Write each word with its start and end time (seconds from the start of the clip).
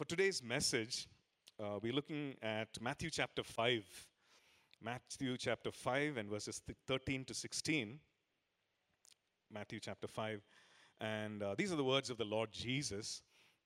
for 0.00 0.06
today's 0.06 0.42
message, 0.42 1.06
uh, 1.62 1.78
we're 1.82 1.92
looking 1.92 2.34
at 2.40 2.68
Matthew 2.80 3.10
chapter 3.10 3.42
5. 3.42 3.84
Matthew 4.82 5.36
chapter 5.36 5.70
5 5.70 6.16
and 6.16 6.26
verses 6.26 6.62
13 6.86 7.26
to 7.26 7.34
16. 7.34 8.00
Matthew 9.52 9.78
chapter 9.78 10.08
5. 10.08 10.40
And 11.02 11.42
uh, 11.42 11.54
these 11.54 11.70
are 11.70 11.76
the 11.76 11.84
words 11.84 12.08
of 12.08 12.16
the 12.16 12.24
Lord 12.24 12.50
Jesus. 12.50 13.20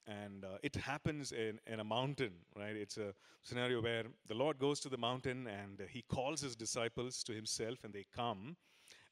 And 0.09 0.45
uh, 0.45 0.59
it 0.65 0.75
happens 0.75 1.31
in, 1.31 1.61
in 1.69 1.79
a 1.79 1.85
mountain, 1.85 2.33
right? 2.59 2.75
It's 2.75 2.97
a 2.97 3.15
scenario 3.45 3.81
where 3.81 4.03
the 4.27 4.35
Lord 4.35 4.59
goes 4.59 4.81
to 4.81 4.89
the 4.89 4.99
mountain 4.99 5.47
and 5.47 5.81
he 5.89 6.03
calls 6.03 6.41
his 6.41 6.57
disciples 6.57 7.23
to 7.23 7.33
himself 7.33 7.85
and 7.85 7.95
they 7.95 8.07
come. 8.13 8.57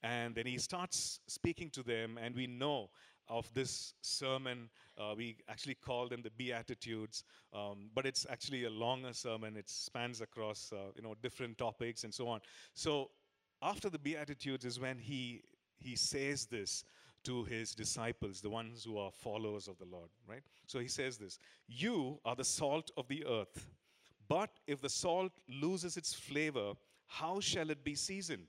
And 0.03 0.35
then 0.35 0.47
he 0.47 0.59
starts 0.59 1.21
speaking 1.29 1.71
to 1.71 1.85
them, 1.85 2.19
and 2.21 2.35
we 2.35 2.49
know 2.49 2.91
of 3.29 3.53
this 3.55 3.95
sermon. 4.03 4.69
Uh, 4.99 5.15
we 5.17 5.37
actually 5.49 5.75
call 5.75 6.09
them 6.09 6.23
the 6.23 6.31
Beatitudes, 6.31 7.25
um, 7.53 7.91
but 7.95 8.07
it's 8.07 8.27
actually 8.31 8.65
a 8.65 8.71
longer 8.71 9.13
sermon. 9.13 9.57
It 9.57 9.69
spans 9.69 10.21
across 10.21 10.73
uh, 10.73 10.93
you 10.97 11.03
know 11.03 11.15
different 11.23 11.59
topics 11.59 12.05
and 12.05 12.13
so 12.13 12.29
on. 12.29 12.41
So 12.75 13.11
after 13.63 13.89
the 13.89 13.99
Beatitudes 13.99 14.65
is 14.65 14.81
when 14.81 14.99
he 14.99 15.43
he 15.79 15.97
says 15.97 16.47
this 16.47 16.85
to 17.25 17.45
his 17.45 17.75
disciples, 17.75 18.41
the 18.41 18.51
ones 18.51 18.85
who 18.85 18.99
are 18.99 19.11
followers 19.11 19.69
of 19.69 19.79
the 19.79 19.85
Lord, 19.85 20.11
right? 20.27 20.43
So 20.67 20.79
he 20.79 20.89
says 20.89 21.19
this 21.19 21.39
You 21.69 22.19
are 22.25 22.37
the 22.37 22.45
salt 22.45 22.91
of 22.97 23.09
the 23.09 23.25
earth, 23.27 23.71
but 24.29 24.51
if 24.67 24.81
the 24.81 24.89
salt 24.89 25.33
loses 25.49 25.97
its 25.97 26.13
flavor, 26.13 26.73
how 27.07 27.41
shall 27.41 27.71
it 27.71 27.85
be 27.85 27.95
seasoned? 27.95 28.49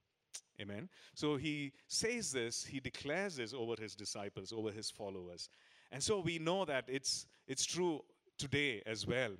Amen. 0.61 0.89
So 1.15 1.37
he 1.37 1.71
says 1.87 2.31
this, 2.31 2.63
he 2.63 2.79
declares 2.79 3.37
this 3.37 3.53
over 3.53 3.73
his 3.81 3.95
disciples, 3.95 4.53
over 4.53 4.71
his 4.71 4.91
followers. 4.91 5.49
And 5.91 6.01
so 6.01 6.19
we 6.19 6.37
know 6.39 6.65
that 6.65 6.85
it's, 6.87 7.25
it's 7.47 7.65
true 7.65 8.01
today 8.37 8.81
as 8.85 9.07
well. 9.07 9.31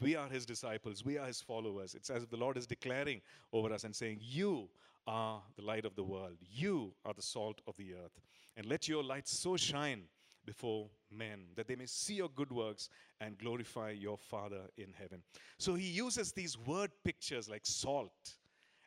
We 0.00 0.16
are 0.16 0.28
his 0.28 0.46
disciples, 0.46 1.04
we 1.04 1.18
are 1.18 1.26
his 1.26 1.40
followers. 1.40 1.94
It's 1.94 2.10
as 2.10 2.22
if 2.22 2.30
the 2.30 2.36
Lord 2.36 2.56
is 2.56 2.66
declaring 2.66 3.20
over 3.52 3.72
us 3.72 3.84
and 3.84 3.94
saying, 3.94 4.18
You 4.20 4.68
are 5.06 5.42
the 5.56 5.62
light 5.62 5.84
of 5.84 5.96
the 5.96 6.04
world, 6.04 6.36
you 6.40 6.92
are 7.04 7.12
the 7.14 7.22
salt 7.22 7.60
of 7.66 7.76
the 7.76 7.94
earth. 7.94 8.20
And 8.56 8.66
let 8.66 8.88
your 8.88 9.02
light 9.02 9.28
so 9.28 9.56
shine 9.56 10.04
before 10.44 10.88
men 11.10 11.40
that 11.56 11.68
they 11.68 11.76
may 11.76 11.86
see 11.86 12.14
your 12.14 12.28
good 12.28 12.52
works 12.52 12.88
and 13.20 13.38
glorify 13.38 13.90
your 13.90 14.16
Father 14.16 14.62
in 14.76 14.92
heaven. 14.98 15.22
So 15.58 15.74
he 15.74 15.86
uses 15.86 16.32
these 16.32 16.58
word 16.58 16.90
pictures 17.04 17.48
like 17.48 17.62
salt 17.64 18.36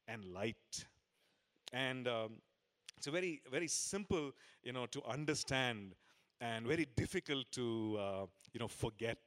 and 0.07 0.25
light. 0.25 0.85
And 1.73 2.07
um, 2.07 2.33
it's 2.97 3.07
a 3.07 3.11
very, 3.11 3.41
very 3.51 3.67
simple, 3.67 4.31
you 4.63 4.73
know, 4.73 4.85
to 4.87 5.03
understand 5.05 5.95
and 6.41 6.65
very 6.65 6.87
difficult 6.95 7.45
to, 7.53 7.97
uh, 7.99 8.25
you 8.53 8.59
know, 8.59 8.67
forget 8.67 9.19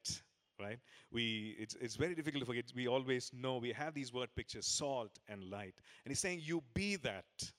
right? 0.60 0.78
We, 1.12 1.56
it's, 1.58 1.76
it's 1.80 1.96
very 1.96 2.14
difficult 2.14 2.42
to 2.42 2.46
forget. 2.46 2.72
We 2.74 2.88
always 2.88 3.30
know 3.32 3.58
we 3.58 3.72
have 3.72 3.94
these 3.94 4.12
word 4.12 4.28
pictures 4.34 4.66
salt 4.66 5.18
and 5.28 5.44
light. 5.50 5.74
And 6.04 6.10
he's 6.10 6.18
saying, 6.18 6.40
You 6.42 6.62
be 6.74 6.96
that. 6.96 7.52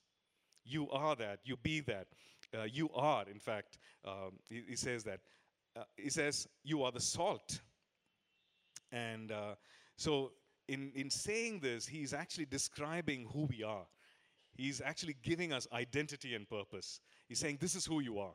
You 0.64 0.90
are 0.90 1.16
that. 1.16 1.40
You 1.44 1.56
be 1.56 1.80
that. 1.80 2.08
Uh, 2.56 2.64
you 2.64 2.90
are, 2.94 3.24
in 3.28 3.38
fact, 3.38 3.78
um, 4.04 4.32
he, 4.48 4.62
he, 4.68 4.76
says 4.76 5.04
that. 5.04 5.20
Uh, 5.76 5.84
he 5.96 6.10
says, 6.10 6.48
You 6.62 6.82
are 6.82 6.92
the 6.92 7.00
salt. 7.00 7.60
And 8.92 9.32
uh, 9.32 9.54
so, 9.96 10.32
in, 10.68 10.92
in 10.94 11.10
saying 11.10 11.60
this, 11.60 11.86
he's 11.86 12.12
actually 12.12 12.46
describing 12.46 13.26
who 13.32 13.46
we 13.46 13.62
are. 13.62 13.86
He's 14.60 14.80
actually 14.80 15.16
giving 15.22 15.52
us 15.52 15.66
identity 15.72 16.34
and 16.34 16.48
purpose. 16.48 17.00
He's 17.28 17.38
saying, 17.38 17.58
This 17.60 17.74
is 17.74 17.86
who 17.86 18.00
you 18.00 18.18
are. 18.18 18.34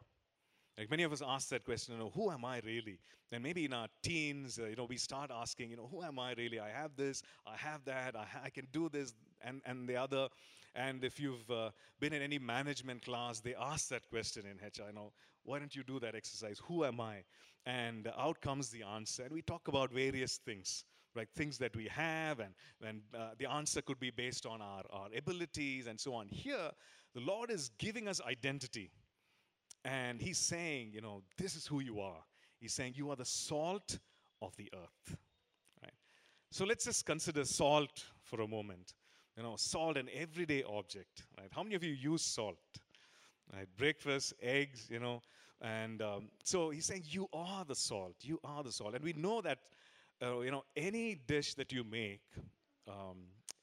Like 0.77 0.89
many 0.89 1.03
of 1.03 1.13
us 1.13 1.21
ask 1.25 1.49
that 1.49 1.63
question, 1.63 1.93
you 1.93 1.99
know, 1.99 2.11
who 2.13 2.29
am 2.31 2.43
I 2.43 2.59
really? 2.65 2.99
And 3.31 3.41
maybe 3.41 3.63
in 3.63 3.71
our 3.71 3.87
teens, 4.03 4.59
uh, 4.59 4.65
you 4.65 4.75
know, 4.75 4.83
we 4.83 4.97
start 4.97 5.31
asking, 5.33 5.69
you 5.69 5.77
know, 5.77 5.87
who 5.89 6.03
am 6.03 6.19
I 6.19 6.33
really? 6.33 6.59
I 6.59 6.69
have 6.69 6.97
this, 6.97 7.23
I 7.47 7.55
have 7.55 7.85
that, 7.85 8.15
I, 8.15 8.25
ha- 8.25 8.41
I 8.43 8.49
can 8.49 8.67
do 8.73 8.89
this 8.89 9.13
and, 9.41 9.61
and 9.65 9.87
the 9.87 9.95
other. 9.95 10.27
And 10.75 11.05
if 11.05 11.17
you've 11.17 11.49
uh, 11.49 11.69
been 12.01 12.11
in 12.11 12.21
any 12.21 12.39
management 12.39 13.05
class, 13.05 13.39
they 13.39 13.55
ask 13.55 13.87
that 13.87 14.09
question 14.09 14.43
in 14.45 14.57
HR, 14.57 14.89
you 14.89 14.95
know, 14.95 15.13
why 15.43 15.59
don't 15.59 15.73
you 15.73 15.83
do 15.83 15.97
that 16.01 16.13
exercise? 16.13 16.59
Who 16.65 16.83
am 16.83 16.99
I? 16.99 17.23
And 17.65 18.11
out 18.17 18.41
comes 18.41 18.69
the 18.69 18.83
answer. 18.83 19.23
And 19.23 19.31
we 19.31 19.41
talk 19.41 19.69
about 19.69 19.93
various 19.93 20.37
things, 20.37 20.83
right? 21.15 21.27
Things 21.35 21.57
that 21.59 21.75
we 21.75 21.87
have, 21.87 22.39
and, 22.39 22.53
and 22.85 23.01
uh, 23.17 23.29
the 23.37 23.49
answer 23.49 23.81
could 23.81 23.99
be 23.99 24.11
based 24.11 24.45
on 24.45 24.61
our, 24.61 24.83
our 24.91 25.07
abilities 25.15 25.87
and 25.87 25.99
so 25.99 26.13
on. 26.13 26.27
Here, 26.27 26.71
the 27.13 27.21
Lord 27.21 27.49
is 27.49 27.69
giving 27.77 28.07
us 28.07 28.21
identity 28.21 28.91
and 29.85 30.19
he's 30.19 30.39
saying, 30.39 30.89
you 30.93 30.99
know, 30.99 31.21
this 31.37 31.55
is 31.55 31.67
who 31.67 31.79
you 31.79 31.99
are. 31.99 32.23
He's 32.59 32.73
saying 32.73 32.93
you 32.95 33.11
are 33.11 33.15
the 33.15 33.25
salt 33.25 33.99
of 34.41 34.55
the 34.57 34.67
earth. 34.73 35.17
Right? 35.81 35.93
So 36.49 36.65
let's 36.65 36.85
just 36.85 37.05
consider 37.05 37.45
salt 37.45 38.03
for 38.23 38.41
a 38.41 38.47
moment. 38.47 38.95
You 39.37 39.43
know, 39.43 39.55
salt, 39.57 39.97
an 39.97 40.09
everyday 40.11 40.63
object. 40.63 41.23
Right? 41.37 41.49
How 41.51 41.61
many 41.61 41.75
of 41.75 41.83
you 41.83 41.91
use 41.91 42.23
salt? 42.23 42.57
Right? 43.53 43.67
Breakfast, 43.77 44.33
eggs, 44.41 44.87
you 44.89 44.99
know. 44.99 45.21
And 45.61 46.01
um, 46.01 46.29
so 46.43 46.71
he's 46.71 46.85
saying 46.85 47.03
you 47.05 47.27
are 47.31 47.63
the 47.63 47.75
salt. 47.75 48.15
You 48.21 48.39
are 48.43 48.63
the 48.63 48.71
salt. 48.71 48.95
And 48.95 49.03
we 49.03 49.13
know 49.13 49.39
that, 49.41 49.59
uh, 50.21 50.39
you 50.39 50.51
know, 50.51 50.63
any 50.75 51.15
dish 51.15 51.53
that 51.55 51.71
you 51.71 51.83
make, 51.83 52.21
um, 52.87 53.17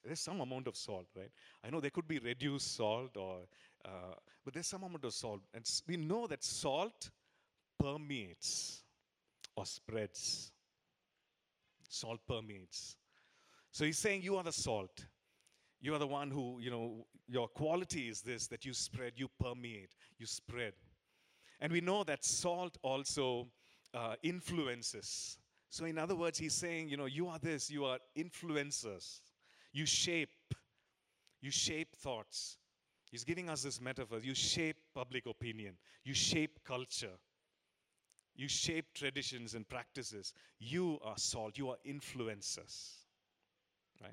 there's 0.04 0.20
some 0.20 0.40
amount 0.40 0.66
of 0.66 0.76
salt, 0.76 1.06
right? 1.16 1.30
I 1.64 1.70
know 1.70 1.80
there 1.80 1.90
could 1.90 2.08
be 2.08 2.18
reduced 2.18 2.76
salt, 2.76 3.16
or 3.16 3.40
uh, 3.84 4.14
but 4.44 4.54
there's 4.54 4.66
some 4.66 4.82
amount 4.82 5.04
of 5.04 5.14
salt, 5.14 5.40
and 5.54 5.64
we 5.86 5.96
know 5.96 6.26
that 6.26 6.42
salt 6.42 7.10
permeates 7.78 8.82
or 9.56 9.66
spreads. 9.66 10.52
Salt 11.88 12.20
permeates. 12.26 12.96
So 13.70 13.84
he's 13.84 13.98
saying, 13.98 14.22
You 14.22 14.36
are 14.36 14.44
the 14.44 14.52
salt. 14.52 15.06
You 15.80 15.94
are 15.94 15.98
the 15.98 16.06
one 16.06 16.30
who, 16.30 16.58
you 16.60 16.70
know, 16.70 17.06
your 17.28 17.48
quality 17.48 18.08
is 18.08 18.20
this 18.20 18.46
that 18.48 18.64
you 18.64 18.72
spread, 18.72 19.14
you 19.16 19.28
permeate, 19.40 19.94
you 20.18 20.26
spread. 20.26 20.74
And 21.60 21.72
we 21.72 21.80
know 21.80 22.04
that 22.04 22.24
salt 22.24 22.78
also 22.82 23.48
uh, 23.92 24.14
influences. 24.22 25.38
So, 25.72 25.86
in 25.86 25.96
other 25.96 26.14
words, 26.14 26.38
he's 26.38 26.52
saying, 26.52 26.90
you 26.90 26.98
know, 26.98 27.06
you 27.06 27.28
are 27.28 27.38
this, 27.38 27.70
you 27.70 27.86
are 27.86 27.98
influencers. 28.14 29.20
You 29.72 29.86
shape. 29.86 30.28
You 31.40 31.50
shape 31.50 31.96
thoughts. 31.96 32.58
He's 33.10 33.24
giving 33.24 33.48
us 33.48 33.62
this 33.62 33.80
metaphor. 33.80 34.18
You 34.22 34.34
shape 34.34 34.76
public 34.94 35.24
opinion. 35.24 35.76
You 36.04 36.12
shape 36.12 36.60
culture. 36.62 37.16
You 38.36 38.48
shape 38.48 38.92
traditions 38.92 39.54
and 39.54 39.66
practices. 39.66 40.34
You 40.58 40.98
are 41.02 41.16
salt. 41.16 41.56
You 41.56 41.70
are 41.70 41.78
influencers. 41.88 42.96
Right? 43.98 44.12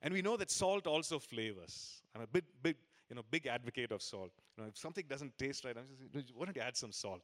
And 0.00 0.14
we 0.14 0.22
know 0.22 0.38
that 0.38 0.50
salt 0.50 0.86
also 0.86 1.18
flavors. 1.18 2.00
I'm 2.16 2.22
a 2.22 2.26
big, 2.26 2.44
big, 2.62 2.76
you 3.10 3.16
know, 3.16 3.22
big 3.30 3.46
advocate 3.46 3.92
of 3.92 4.00
salt. 4.00 4.32
You 4.56 4.62
know, 4.62 4.68
if 4.70 4.78
something 4.78 5.04
doesn't 5.06 5.36
taste 5.36 5.62
right, 5.66 5.76
I'm 5.76 5.84
just, 6.14 6.34
why 6.34 6.46
don't 6.46 6.56
you 6.56 6.62
add 6.62 6.78
some 6.78 6.90
salt? 6.90 7.20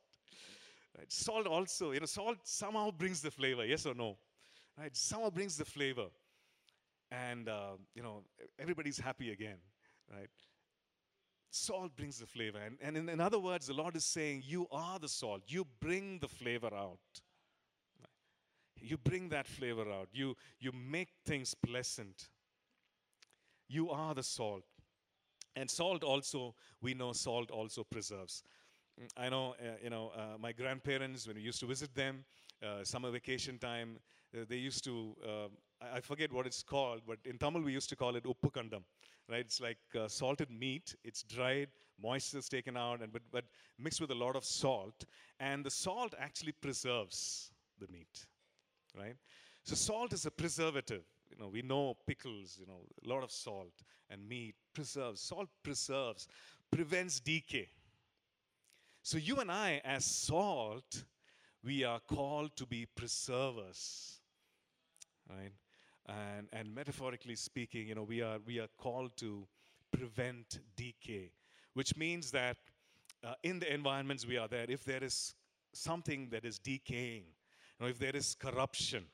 Right? 0.96 1.12
Salt 1.12 1.46
also, 1.46 1.92
you 1.92 2.00
know, 2.00 2.06
salt 2.06 2.38
somehow 2.44 2.90
brings 2.90 3.20
the 3.20 3.30
flavor, 3.30 3.64
yes 3.64 3.86
or 3.86 3.94
no? 3.94 4.16
Right? 4.78 4.96
Somehow 4.96 5.30
brings 5.30 5.56
the 5.56 5.64
flavor. 5.64 6.06
And 7.10 7.48
uh, 7.48 7.76
you 7.94 8.02
know 8.02 8.24
everybody's 8.58 8.98
happy 8.98 9.30
again 9.30 9.58
right? 10.12 10.28
Salt 11.50 11.96
brings 11.96 12.18
the 12.18 12.26
flavor. 12.26 12.58
And, 12.58 12.76
and 12.82 12.96
in, 12.96 13.08
in, 13.08 13.20
other 13.20 13.38
words 13.38 13.66
the 13.66 13.72
lord 13.72 13.96
is 13.96 14.04
saying 14.04 14.42
you 14.46 14.66
are 14.70 14.98
the 14.98 15.08
salt. 15.08 15.42
You 15.46 15.66
bring 15.80 16.18
the 16.18 16.28
flavor 16.28 16.74
out. 16.74 16.98
You 18.80 18.98
bring 18.98 19.30
that 19.30 19.46
flavor 19.46 19.90
out. 19.90 20.08
You 20.12 20.36
you 20.60 20.72
make 20.72 21.08
things 21.24 21.54
pleasant. 21.54 22.28
You 23.68 23.90
are 23.90 24.14
the 24.14 24.22
salt. 24.22 24.64
And 25.54 25.70
salt 25.70 26.04
also 26.04 26.54
we 26.82 26.92
know 26.94 27.12
salt 27.12 27.50
also 27.50 27.84
preserves 27.84 28.42
I 29.16 29.28
know, 29.28 29.54
uh, 29.60 29.76
you 29.82 29.90
know, 29.90 30.10
uh, 30.16 30.38
my 30.38 30.52
grandparents, 30.52 31.26
when 31.26 31.36
we 31.36 31.42
used 31.42 31.60
to 31.60 31.66
visit 31.66 31.94
them, 31.94 32.24
uh, 32.62 32.82
summer 32.82 33.10
vacation 33.10 33.58
time, 33.58 33.98
uh, 34.34 34.44
they 34.48 34.56
used 34.56 34.84
to, 34.84 35.14
uh, 35.24 35.48
I 35.94 36.00
forget 36.00 36.32
what 36.32 36.46
it's 36.46 36.62
called, 36.62 37.02
but 37.06 37.18
in 37.24 37.36
Tamil 37.36 37.62
we 37.62 37.72
used 37.72 37.90
to 37.90 37.96
call 37.96 38.16
it 38.16 38.24
uppukandam, 38.24 38.82
right? 39.28 39.40
It's 39.40 39.60
like 39.60 39.78
uh, 39.94 40.08
salted 40.08 40.50
meat. 40.50 40.94
It's 41.04 41.22
dried, 41.22 41.68
moisture 42.02 42.38
is 42.38 42.48
taken 42.48 42.76
out, 42.76 43.02
and 43.02 43.12
but, 43.12 43.22
but 43.30 43.44
mixed 43.78 44.00
with 44.00 44.10
a 44.10 44.14
lot 44.14 44.34
of 44.34 44.44
salt. 44.44 45.04
And 45.40 45.64
the 45.64 45.70
salt 45.70 46.14
actually 46.18 46.52
preserves 46.52 47.50
the 47.78 47.88
meat, 47.92 48.26
right? 48.98 49.16
So 49.64 49.74
salt 49.74 50.14
is 50.14 50.24
a 50.24 50.30
preservative. 50.30 51.02
You 51.30 51.36
know, 51.38 51.48
we 51.48 51.60
know 51.60 51.96
pickles, 52.06 52.56
you 52.58 52.66
know, 52.66 52.80
a 53.04 53.08
lot 53.08 53.22
of 53.22 53.30
salt 53.30 53.82
and 54.08 54.26
meat 54.26 54.54
preserves. 54.72 55.20
Salt 55.20 55.48
preserves, 55.62 56.28
prevents 56.70 57.20
decay. 57.20 57.68
So 59.06 59.18
you 59.18 59.36
and 59.36 59.52
I, 59.52 59.80
as 59.84 60.04
salt, 60.04 61.04
we 61.62 61.84
are 61.84 62.00
called 62.00 62.56
to 62.56 62.66
be 62.66 62.86
preservers. 62.86 64.18
Right? 65.30 65.52
And, 66.06 66.48
and 66.52 66.74
metaphorically 66.74 67.36
speaking, 67.36 67.86
you 67.86 67.94
know, 67.94 68.02
we 68.02 68.20
are, 68.20 68.38
we 68.44 68.58
are 68.58 68.66
called 68.76 69.16
to 69.18 69.46
prevent 69.92 70.58
decay, 70.74 71.30
which 71.74 71.96
means 71.96 72.32
that 72.32 72.56
uh, 73.22 73.34
in 73.44 73.60
the 73.60 73.72
environments 73.72 74.26
we 74.26 74.38
are 74.38 74.48
there, 74.48 74.66
if 74.68 74.82
there 74.82 75.04
is 75.04 75.36
something 75.72 76.28
that 76.30 76.44
is 76.44 76.58
decaying, 76.58 77.26
you 77.78 77.84
know, 77.84 77.86
if 77.86 78.00
there 78.00 78.16
is 78.16 78.34
corruption, 78.34 79.04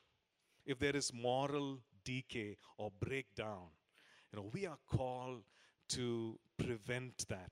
if 0.65 0.79
there 0.79 0.95
is 0.95 1.13
moral 1.13 1.77
decay 2.03 2.57
or 2.79 2.91
breakdown, 2.99 3.67
you 4.31 4.39
know, 4.39 4.49
we 4.53 4.65
are 4.65 4.79
called 4.91 5.43
to 5.89 6.39
prevent 6.57 7.27
that. 7.29 7.51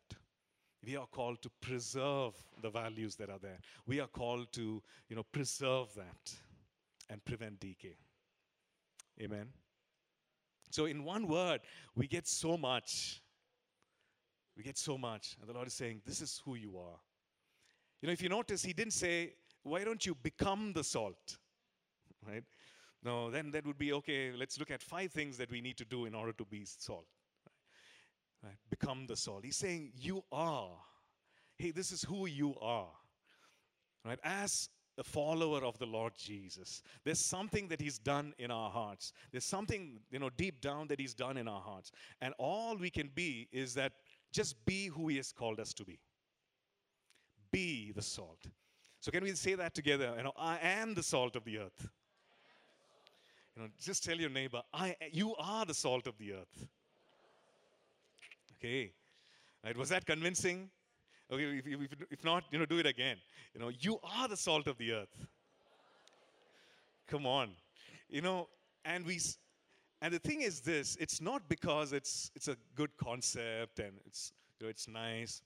We 0.85 0.95
are 0.95 1.05
called 1.05 1.41
to 1.43 1.49
preserve 1.61 2.33
the 2.61 2.69
values 2.69 3.15
that 3.17 3.29
are 3.29 3.39
there. 3.39 3.59
We 3.85 3.99
are 3.99 4.07
called 4.07 4.51
to, 4.53 4.81
you 5.09 5.15
know, 5.15 5.23
preserve 5.23 5.93
that 5.95 6.33
and 7.09 7.23
prevent 7.23 7.59
decay. 7.59 7.97
Amen. 9.21 9.47
So, 10.71 10.85
in 10.85 11.03
one 11.03 11.27
word, 11.27 11.61
we 11.95 12.07
get 12.07 12.27
so 12.27 12.57
much. 12.57 13.21
We 14.57 14.63
get 14.63 14.77
so 14.77 14.97
much. 14.97 15.35
And 15.39 15.49
the 15.49 15.53
Lord 15.53 15.67
is 15.67 15.73
saying, 15.73 16.01
This 16.05 16.21
is 16.21 16.41
who 16.45 16.55
you 16.55 16.77
are. 16.77 16.99
You 18.01 18.07
know, 18.07 18.13
if 18.13 18.21
you 18.21 18.29
notice, 18.29 18.63
He 18.63 18.73
didn't 18.73 18.93
say, 18.93 19.33
Why 19.63 19.83
don't 19.83 20.03
you 20.05 20.15
become 20.15 20.73
the 20.73 20.83
salt? 20.83 21.37
Right? 22.27 22.43
No, 23.03 23.31
then 23.31 23.49
that 23.51 23.65
would 23.65 23.79
be 23.79 23.93
okay. 23.93 24.31
Let's 24.31 24.59
look 24.59 24.69
at 24.69 24.83
five 24.83 25.11
things 25.11 25.35
that 25.37 25.49
we 25.49 25.59
need 25.59 25.75
to 25.77 25.85
do 25.85 26.05
in 26.05 26.13
order 26.13 26.33
to 26.33 26.45
be 26.45 26.65
salt. 26.65 27.07
Right? 28.43 28.57
Become 28.69 29.05
the 29.07 29.15
salt. 29.15 29.43
He's 29.43 29.57
saying, 29.57 29.91
You 29.95 30.23
are. 30.31 30.71
Hey, 31.57 31.71
this 31.71 31.91
is 31.91 32.03
who 32.03 32.25
you 32.25 32.55
are. 32.59 32.89
Right? 34.03 34.19
As 34.23 34.69
a 34.97 35.03
follower 35.03 35.63
of 35.63 35.77
the 35.79 35.85
Lord 35.85 36.13
Jesus. 36.17 36.83
There's 37.03 37.25
something 37.25 37.67
that 37.69 37.81
He's 37.81 37.97
done 37.97 38.33
in 38.37 38.51
our 38.51 38.69
hearts. 38.69 39.13
There's 39.31 39.45
something, 39.45 39.99
you 40.11 40.19
know, 40.19 40.29
deep 40.29 40.61
down 40.61 40.87
that 40.87 40.99
He's 40.99 41.13
done 41.13 41.37
in 41.37 41.47
our 41.47 41.61
hearts. 41.61 41.91
And 42.21 42.33
all 42.37 42.77
we 42.77 42.89
can 42.89 43.09
be 43.13 43.47
is 43.51 43.73
that 43.75 43.93
just 44.31 44.63
be 44.65 44.87
who 44.87 45.07
He 45.07 45.17
has 45.17 45.31
called 45.31 45.59
us 45.59 45.73
to 45.73 45.85
be. 45.85 45.99
Be 47.51 47.91
the 47.93 48.01
salt. 48.01 48.45
So 48.99 49.11
can 49.11 49.23
we 49.23 49.31
say 49.31 49.55
that 49.55 49.73
together? 49.73 50.13
You 50.15 50.23
know, 50.23 50.33
I 50.37 50.59
am 50.61 50.93
the 50.93 51.03
salt 51.03 51.35
of 51.35 51.43
the 51.43 51.57
earth. 51.57 51.89
You 53.55 53.63
know, 53.63 53.69
just 53.79 54.03
tell 54.03 54.17
your 54.17 54.29
neighbor, 54.29 54.61
I 54.73 54.95
you 55.11 55.35
are 55.35 55.65
the 55.65 55.73
salt 55.73 56.07
of 56.07 56.17
the 56.17 56.33
earth. 56.33 56.67
Okay. 58.63 58.93
Uh, 59.63 59.67
right, 59.67 59.77
was 59.77 59.89
that 59.89 60.05
convincing? 60.05 60.69
Okay, 61.31 61.43
if, 61.43 61.65
if, 61.65 61.79
if 62.11 62.23
not, 62.23 62.43
you 62.51 62.59
know, 62.59 62.65
do 62.65 62.77
it 62.77 62.85
again. 62.85 63.17
You 63.53 63.61
know, 63.61 63.71
you 63.79 63.99
are 64.03 64.27
the 64.27 64.37
salt 64.37 64.67
of 64.67 64.77
the 64.77 64.91
earth. 64.91 65.27
Come 67.07 67.25
on. 67.25 67.51
You 68.09 68.21
know, 68.21 68.49
and 68.85 69.05
we 69.05 69.19
and 70.01 70.13
the 70.13 70.19
thing 70.19 70.41
is 70.41 70.61
this, 70.61 70.97
it's 70.99 71.21
not 71.21 71.47
because 71.47 71.93
it's 71.93 72.31
it's 72.35 72.47
a 72.47 72.57
good 72.75 72.95
concept 72.97 73.79
and 73.79 73.93
it's 74.05 74.31
you 74.59 74.65
know, 74.65 74.69
it's 74.69 74.87
nice. 74.87 75.41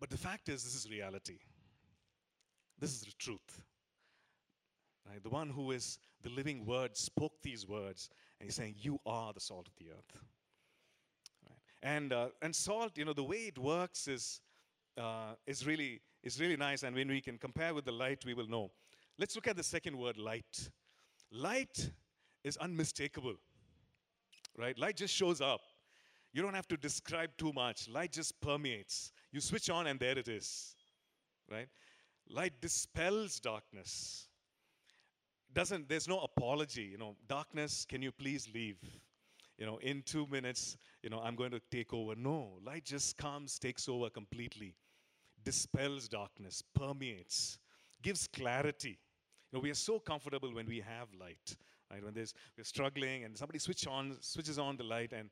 But 0.00 0.10
the 0.10 0.18
fact 0.18 0.48
is 0.48 0.62
this 0.64 0.74
is 0.74 0.90
reality. 0.90 1.38
This 2.78 2.92
is 2.92 3.00
the 3.00 3.12
truth. 3.18 3.62
Right? 5.08 5.22
The 5.22 5.30
one 5.30 5.50
who 5.50 5.70
is 5.70 5.98
the 6.22 6.30
living 6.30 6.66
word 6.66 6.96
spoke 6.96 7.40
these 7.42 7.66
words 7.66 8.10
and 8.38 8.46
he's 8.46 8.54
saying, 8.54 8.74
You 8.78 9.00
are 9.06 9.32
the 9.32 9.40
salt 9.40 9.66
of 9.66 9.74
the 9.76 9.90
earth. 9.90 10.22
And, 11.82 12.12
uh, 12.12 12.28
and 12.42 12.54
salt, 12.54 12.98
you 12.98 13.04
know, 13.04 13.12
the 13.12 13.24
way 13.24 13.46
it 13.46 13.58
works 13.58 14.08
is 14.08 14.40
uh, 14.98 15.34
is, 15.46 15.66
really, 15.66 16.00
is 16.22 16.40
really 16.40 16.56
nice. 16.56 16.82
And 16.82 16.94
when 16.94 17.08
we 17.08 17.20
can 17.20 17.38
compare 17.38 17.72
with 17.72 17.84
the 17.84 17.92
light, 17.92 18.24
we 18.24 18.34
will 18.34 18.48
know. 18.48 18.70
Let's 19.18 19.34
look 19.34 19.46
at 19.46 19.56
the 19.56 19.62
second 19.62 19.96
word, 19.96 20.18
light. 20.18 20.70
Light 21.30 21.90
is 22.44 22.56
unmistakable, 22.56 23.34
right? 24.56 24.78
Light 24.78 24.96
just 24.96 25.14
shows 25.14 25.40
up. 25.40 25.60
You 26.32 26.42
don't 26.42 26.54
have 26.54 26.68
to 26.68 26.76
describe 26.76 27.30
too 27.36 27.52
much. 27.52 27.88
Light 27.88 28.12
just 28.12 28.40
permeates. 28.40 29.12
You 29.32 29.40
switch 29.40 29.70
on, 29.70 29.86
and 29.86 29.98
there 29.98 30.18
it 30.18 30.28
is, 30.28 30.76
right? 31.50 31.68
Light 32.28 32.60
dispels 32.60 33.40
darkness. 33.40 34.28
Doesn't 35.52 35.88
there's 35.88 36.06
no 36.06 36.20
apology, 36.20 36.82
you 36.82 36.98
know, 36.98 37.16
darkness, 37.26 37.86
can 37.88 38.02
you 38.02 38.12
please 38.12 38.48
leave? 38.54 38.76
You 39.56 39.66
know, 39.66 39.78
in 39.78 40.02
two 40.02 40.26
minutes, 40.26 40.76
you 41.08 41.16
know, 41.16 41.22
I'm 41.22 41.36
going 41.36 41.52
to 41.52 41.60
take 41.70 41.94
over. 41.94 42.14
No, 42.14 42.58
light 42.62 42.84
just 42.84 43.16
comes, 43.16 43.58
takes 43.58 43.88
over 43.88 44.10
completely 44.10 44.74
dispels 45.42 46.06
darkness, 46.06 46.62
permeates, 46.74 47.58
gives 48.02 48.26
clarity. 48.26 48.98
You 49.50 49.56
know, 49.56 49.60
we 49.62 49.70
are 49.70 49.74
so 49.74 50.00
comfortable 50.00 50.52
when 50.52 50.66
we 50.66 50.80
have 50.80 51.08
light, 51.18 51.56
right? 51.90 52.04
When 52.04 52.12
there's 52.12 52.34
we're 52.58 52.64
struggling 52.64 53.24
and 53.24 53.38
somebody 53.38 53.58
switch 53.58 53.86
on, 53.86 54.18
switches 54.20 54.58
on 54.58 54.76
the 54.76 54.84
light, 54.84 55.14
and 55.14 55.30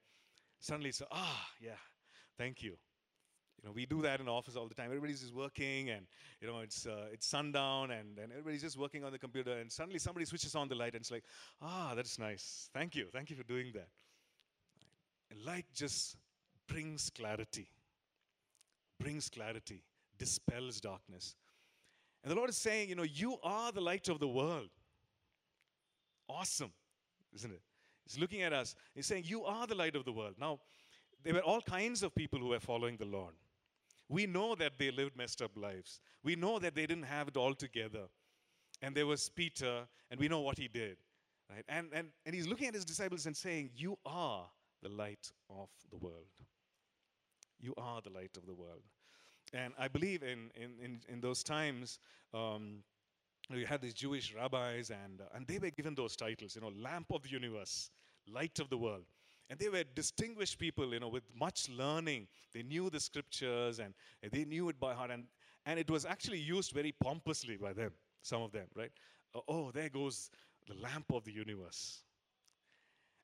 suddenly 0.61 0.89
it's 0.89 1.03
ah, 1.11 1.47
yeah, 1.61 1.83
thank 2.39 2.63
you. 2.63 2.71
You 2.71 3.69
know, 3.69 3.73
we 3.73 3.85
do 3.85 4.01
that 4.01 4.21
in 4.21 4.29
office 4.29 4.57
all 4.57 4.69
the 4.69 4.75
time. 4.75 4.87
Everybody's 4.87 5.21
just 5.21 5.35
working, 5.35 5.91
and 5.91 6.07
you 6.41 6.49
know, 6.49 6.61
it's 6.61 6.87
uh, 6.87 7.09
it's 7.13 7.27
sundown, 7.27 7.91
and, 7.91 8.19
and 8.19 8.33
everybody's 8.33 8.63
just 8.63 8.79
working 8.79 9.05
on 9.05 9.13
the 9.13 9.19
computer, 9.19 9.59
and 9.59 9.71
suddenly 9.71 9.99
somebody 9.99 10.25
switches 10.25 10.55
on 10.55 10.69
the 10.69 10.75
light, 10.75 10.95
and 10.95 11.03
it's 11.03 11.11
like, 11.11 11.25
ah, 11.61 11.93
that's 11.95 12.19
nice. 12.19 12.71
Thank 12.73 12.95
you, 12.97 13.09
thank 13.13 13.29
you 13.29 13.37
for 13.37 13.45
doing 13.45 13.73
that. 13.75 13.89
Light 15.45 15.67
just 15.75 16.17
brings 16.69 17.11
clarity, 17.11 17.69
brings 18.99 19.29
clarity 19.29 19.83
dispels 20.19 20.81
darkness. 20.81 21.35
And 22.23 22.31
the 22.31 22.37
Lord 22.37 22.51
is 22.51 22.57
saying, 22.57 22.89
you 22.89 22.95
know, 22.95 23.05
you 23.05 23.37
are 23.43 23.73
the 23.73 23.81
light 23.81 24.09
of 24.09 24.19
the 24.19 24.29
world. 24.29 24.69
Awesome, 26.29 26.73
isn't 27.35 27.53
it? 27.53 27.61
He's 28.05 28.19
looking 28.19 28.43
at 28.43 28.53
us. 28.53 28.75
He's 28.95 29.07
saying, 29.07 29.25
You 29.27 29.45
are 29.45 29.67
the 29.67 29.75
light 29.75 29.97
of 29.97 30.05
the 30.05 30.13
world. 30.13 30.35
Now, 30.41 30.61
there 31.25 31.35
were 31.35 31.41
all 31.41 31.61
kinds 31.61 32.03
of 32.03 32.15
people 32.15 32.39
who 32.39 32.49
were 32.49 32.61
following 32.61 32.97
the 32.97 33.05
Lord. 33.05 33.35
We 34.09 34.27
know 34.27 34.55
that 34.55 34.79
they 34.79 34.93
lived 34.93 35.17
messed 35.17 35.43
up 35.43 35.51
lives. 35.57 36.01
We 36.23 36.37
know 36.37 36.61
that 36.61 36.75
they 36.77 36.87
didn't 36.87 37.05
have 37.05 37.29
it 37.29 37.37
all 37.37 37.55
together. 37.55 38.05
And 38.81 38.95
there 38.95 39.07
was 39.07 39.29
Peter, 39.29 39.89
and 40.11 40.21
we 40.21 40.29
know 40.29 40.41
what 40.41 40.59
he 40.59 40.69
did. 40.69 40.97
Right? 41.51 41.65
And, 41.69 41.89
and, 41.93 42.09
and 42.25 42.35
he's 42.35 42.47
looking 42.47 42.69
at 42.69 42.75
his 42.75 42.85
disciples 42.85 43.27
and 43.27 43.37
saying, 43.37 43.71
You 43.75 43.99
are 44.05 44.47
the 44.87 44.95
light 44.95 45.33
of 45.51 45.69
the 45.91 45.97
world. 45.97 46.31
You 47.61 47.75
are 47.77 48.01
the 48.03 48.11
light 48.11 48.37
of 48.37 48.47
the 48.47 48.55
world. 48.55 48.83
And 49.53 49.73
I 49.79 49.89
believe 49.89 50.23
in, 50.23 50.51
in, 50.55 50.73
in, 50.83 51.01
in 51.09 51.21
those 51.21 51.43
times, 51.43 51.99
um, 52.35 52.83
you 53.51 53.67
had 53.67 53.81
these 53.81 53.95
Jewish 53.95 54.35
rabbis, 54.35 54.91
and, 54.91 55.21
uh, 55.21 55.25
and 55.35 55.47
they 55.47 55.59
were 55.59 55.71
given 55.71 55.95
those 55.95 56.17
titles, 56.17 56.57
you 56.57 56.61
know, 56.61 56.73
lamp 56.77 57.07
of 57.13 57.23
the 57.23 57.31
universe, 57.31 57.91
light 58.33 58.59
of 58.59 58.69
the 58.71 58.77
world. 58.77 59.05
And 59.49 59.59
they 59.59 59.69
were 59.69 59.85
distinguished 59.95 60.59
people, 60.59 60.93
you 60.93 61.01
know, 61.01 61.09
with 61.09 61.25
much 61.39 61.69
learning. 61.69 62.27
They 62.53 62.63
knew 62.63 62.91
the 62.91 63.01
scriptures 63.01 63.79
and 63.79 63.95
they 64.33 64.45
knew 64.45 64.69
it 64.69 64.81
by 64.81 64.95
heart. 64.95 65.13
And, 65.13 65.25
and 65.65 65.79
it 65.79 65.89
was 65.89 66.05
actually 66.05 66.41
used 66.41 66.73
very 66.73 66.93
pompously 67.01 67.57
by 67.57 67.73
them, 67.73 67.93
some 68.23 68.43
of 68.43 68.51
them, 68.51 68.67
right? 68.75 68.91
Uh, 69.35 69.41
oh, 69.47 69.71
there 69.71 69.89
goes 69.89 70.31
the 70.67 70.75
lamp 70.75 71.07
of 71.13 71.25
the 71.25 71.33
universe. 71.33 72.03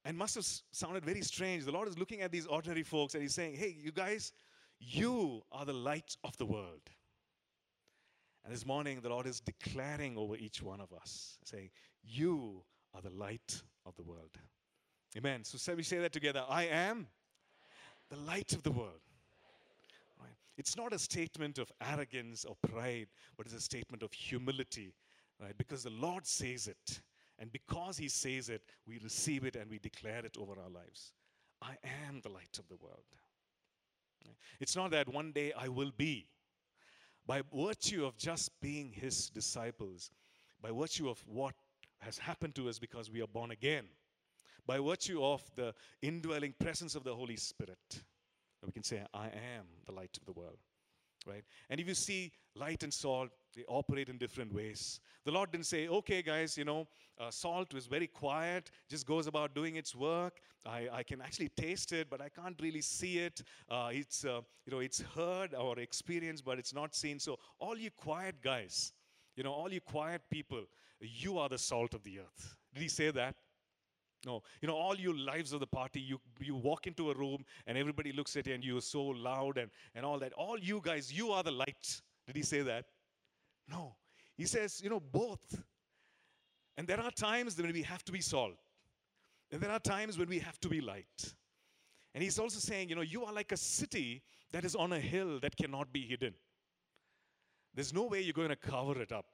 And 0.04 0.16
must 0.16 0.34
have 0.34 0.46
sounded 0.72 1.04
very 1.04 1.22
strange. 1.22 1.64
The 1.64 1.72
Lord 1.72 1.88
is 1.88 1.98
looking 1.98 2.22
at 2.22 2.32
these 2.32 2.46
ordinary 2.46 2.82
folks 2.82 3.14
and 3.14 3.22
He's 3.22 3.34
saying, 3.34 3.54
hey, 3.54 3.76
you 3.80 3.92
guys, 3.92 4.32
you 4.80 5.42
are 5.52 5.64
the 5.64 5.72
light 5.72 6.16
of 6.24 6.36
the 6.38 6.46
world. 6.46 6.80
And 8.44 8.52
this 8.52 8.66
morning, 8.66 9.00
the 9.00 9.08
Lord 9.08 9.26
is 9.26 9.40
declaring 9.40 10.16
over 10.16 10.36
each 10.36 10.62
one 10.62 10.80
of 10.80 10.92
us, 10.92 11.38
saying, 11.44 11.70
You 12.02 12.62
are 12.92 13.00
the 13.00 13.10
light 13.10 13.62
of 13.86 13.94
the 13.96 14.02
world. 14.02 14.30
Amen. 15.16 15.44
So 15.44 15.58
shall 15.58 15.76
we 15.76 15.82
say 15.82 15.98
that 15.98 16.12
together 16.12 16.42
I 16.48 16.64
am 16.64 17.06
the 18.10 18.16
light 18.16 18.52
of 18.52 18.62
the 18.62 18.70
world. 18.70 19.00
Right? 20.20 20.34
It's 20.58 20.76
not 20.76 20.92
a 20.92 20.98
statement 20.98 21.58
of 21.58 21.70
arrogance 21.80 22.44
or 22.44 22.56
pride, 22.68 23.06
but 23.36 23.46
it's 23.46 23.54
a 23.54 23.60
statement 23.60 24.02
of 24.02 24.12
humility, 24.12 24.92
right? 25.40 25.56
Because 25.56 25.82
the 25.84 25.90
Lord 25.90 26.26
says 26.26 26.66
it. 26.66 27.00
And 27.42 27.50
because 27.50 27.98
He 27.98 28.08
says 28.08 28.48
it, 28.48 28.62
we 28.86 29.00
receive 29.00 29.44
it 29.44 29.56
and 29.56 29.68
we 29.68 29.80
declare 29.80 30.24
it 30.24 30.36
over 30.38 30.52
our 30.52 30.70
lives. 30.70 31.12
I 31.60 31.76
am 32.06 32.20
the 32.22 32.28
light 32.28 32.56
of 32.60 32.68
the 32.68 32.76
world. 32.76 33.02
It's 34.60 34.76
not 34.76 34.92
that 34.92 35.08
one 35.08 35.32
day 35.32 35.52
I 35.58 35.66
will 35.66 35.90
be. 35.96 36.28
By 37.26 37.42
virtue 37.52 38.06
of 38.06 38.16
just 38.16 38.50
being 38.60 38.92
his 38.92 39.28
disciples, 39.28 40.12
by 40.62 40.70
virtue 40.70 41.08
of 41.08 41.20
what 41.26 41.54
has 41.98 42.16
happened 42.16 42.54
to 42.54 42.68
us 42.68 42.78
because 42.78 43.10
we 43.10 43.22
are 43.22 43.26
born 43.26 43.50
again, 43.50 43.86
by 44.64 44.78
virtue 44.78 45.24
of 45.24 45.42
the 45.56 45.74
indwelling 46.00 46.54
presence 46.60 46.94
of 46.94 47.02
the 47.02 47.14
Holy 47.14 47.36
Spirit, 47.36 48.02
we 48.64 48.70
can 48.70 48.84
say, 48.84 49.02
I 49.12 49.26
am 49.26 49.66
the 49.86 49.92
light 49.92 50.16
of 50.16 50.24
the 50.26 50.32
world. 50.32 50.58
right? 51.26 51.42
And 51.70 51.80
if 51.80 51.88
you 51.88 51.94
see 51.94 52.30
light 52.54 52.84
and 52.84 52.94
salt, 52.94 53.30
they 53.54 53.64
operate 53.68 54.08
in 54.08 54.18
different 54.18 54.52
ways. 54.52 55.00
The 55.24 55.30
Lord 55.30 55.52
didn't 55.52 55.66
say, 55.66 55.88
okay, 55.88 56.22
guys, 56.22 56.56
you 56.56 56.64
know, 56.64 56.86
uh, 57.20 57.30
salt 57.30 57.74
was 57.74 57.86
very 57.86 58.06
quiet, 58.06 58.70
just 58.88 59.06
goes 59.06 59.26
about 59.26 59.54
doing 59.54 59.76
its 59.76 59.94
work. 59.94 60.40
I, 60.66 60.88
I 60.92 61.02
can 61.02 61.20
actually 61.20 61.50
taste 61.50 61.92
it, 61.92 62.08
but 62.08 62.20
I 62.20 62.28
can't 62.28 62.58
really 62.60 62.80
see 62.80 63.18
it. 63.18 63.42
Uh, 63.68 63.90
it's, 63.92 64.24
uh, 64.24 64.40
you 64.66 64.72
know, 64.72 64.80
it's 64.80 65.02
heard 65.14 65.54
or 65.54 65.78
experienced, 65.78 66.44
but 66.44 66.58
it's 66.58 66.74
not 66.74 66.94
seen. 66.94 67.18
So, 67.18 67.38
all 67.58 67.76
you 67.76 67.90
quiet 67.90 68.36
guys, 68.42 68.92
you 69.36 69.42
know, 69.42 69.52
all 69.52 69.72
you 69.72 69.80
quiet 69.80 70.22
people, 70.30 70.64
you 71.00 71.38
are 71.38 71.48
the 71.48 71.58
salt 71.58 71.94
of 71.94 72.02
the 72.04 72.20
earth. 72.20 72.56
Did 72.74 72.82
he 72.82 72.88
say 72.88 73.10
that? 73.10 73.34
No, 74.24 74.42
you 74.60 74.68
know, 74.68 74.76
all 74.76 74.94
you 74.94 75.12
lives 75.12 75.52
of 75.52 75.58
the 75.58 75.66
party, 75.66 76.00
you, 76.00 76.20
you 76.40 76.54
walk 76.54 76.86
into 76.86 77.10
a 77.10 77.14
room 77.14 77.44
and 77.66 77.76
everybody 77.76 78.12
looks 78.12 78.36
at 78.36 78.46
you 78.46 78.54
and 78.54 78.64
you're 78.64 78.80
so 78.80 79.02
loud 79.02 79.58
and, 79.58 79.68
and 79.96 80.06
all 80.06 80.18
that. 80.20 80.32
All 80.34 80.56
you 80.58 80.80
guys, 80.82 81.12
you 81.12 81.32
are 81.32 81.42
the 81.42 81.50
light. 81.50 82.00
Did 82.26 82.36
he 82.36 82.42
say 82.42 82.62
that? 82.62 82.84
No. 83.68 83.96
He 84.36 84.44
says, 84.44 84.80
you 84.82 84.90
know, 84.90 85.00
both. 85.00 85.62
And 86.76 86.86
there 86.86 87.00
are 87.00 87.10
times 87.10 87.60
when 87.60 87.72
we 87.72 87.82
have 87.82 88.04
to 88.04 88.12
be 88.12 88.20
salt. 88.20 88.56
And 89.50 89.60
there 89.60 89.70
are 89.70 89.78
times 89.78 90.18
when 90.18 90.28
we 90.28 90.38
have 90.38 90.58
to 90.60 90.68
be 90.68 90.80
light. 90.80 91.34
And 92.14 92.22
he's 92.22 92.38
also 92.38 92.58
saying, 92.58 92.88
you 92.88 92.94
know, 92.94 93.02
you 93.02 93.24
are 93.24 93.32
like 93.32 93.52
a 93.52 93.56
city 93.56 94.22
that 94.52 94.64
is 94.64 94.74
on 94.74 94.92
a 94.92 95.00
hill 95.00 95.38
that 95.40 95.56
cannot 95.56 95.92
be 95.92 96.02
hidden. 96.02 96.34
There's 97.74 97.92
no 97.92 98.04
way 98.04 98.20
you're 98.20 98.32
going 98.32 98.48
to 98.50 98.56
cover 98.56 99.00
it 99.00 99.12
up. 99.12 99.26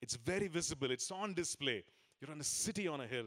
It's 0.00 0.16
very 0.16 0.48
visible, 0.48 0.90
it's 0.90 1.10
on 1.10 1.34
display. 1.34 1.84
You're 2.20 2.30
on 2.30 2.40
a 2.40 2.44
city 2.44 2.88
on 2.88 3.00
a 3.02 3.06
hill. 3.06 3.26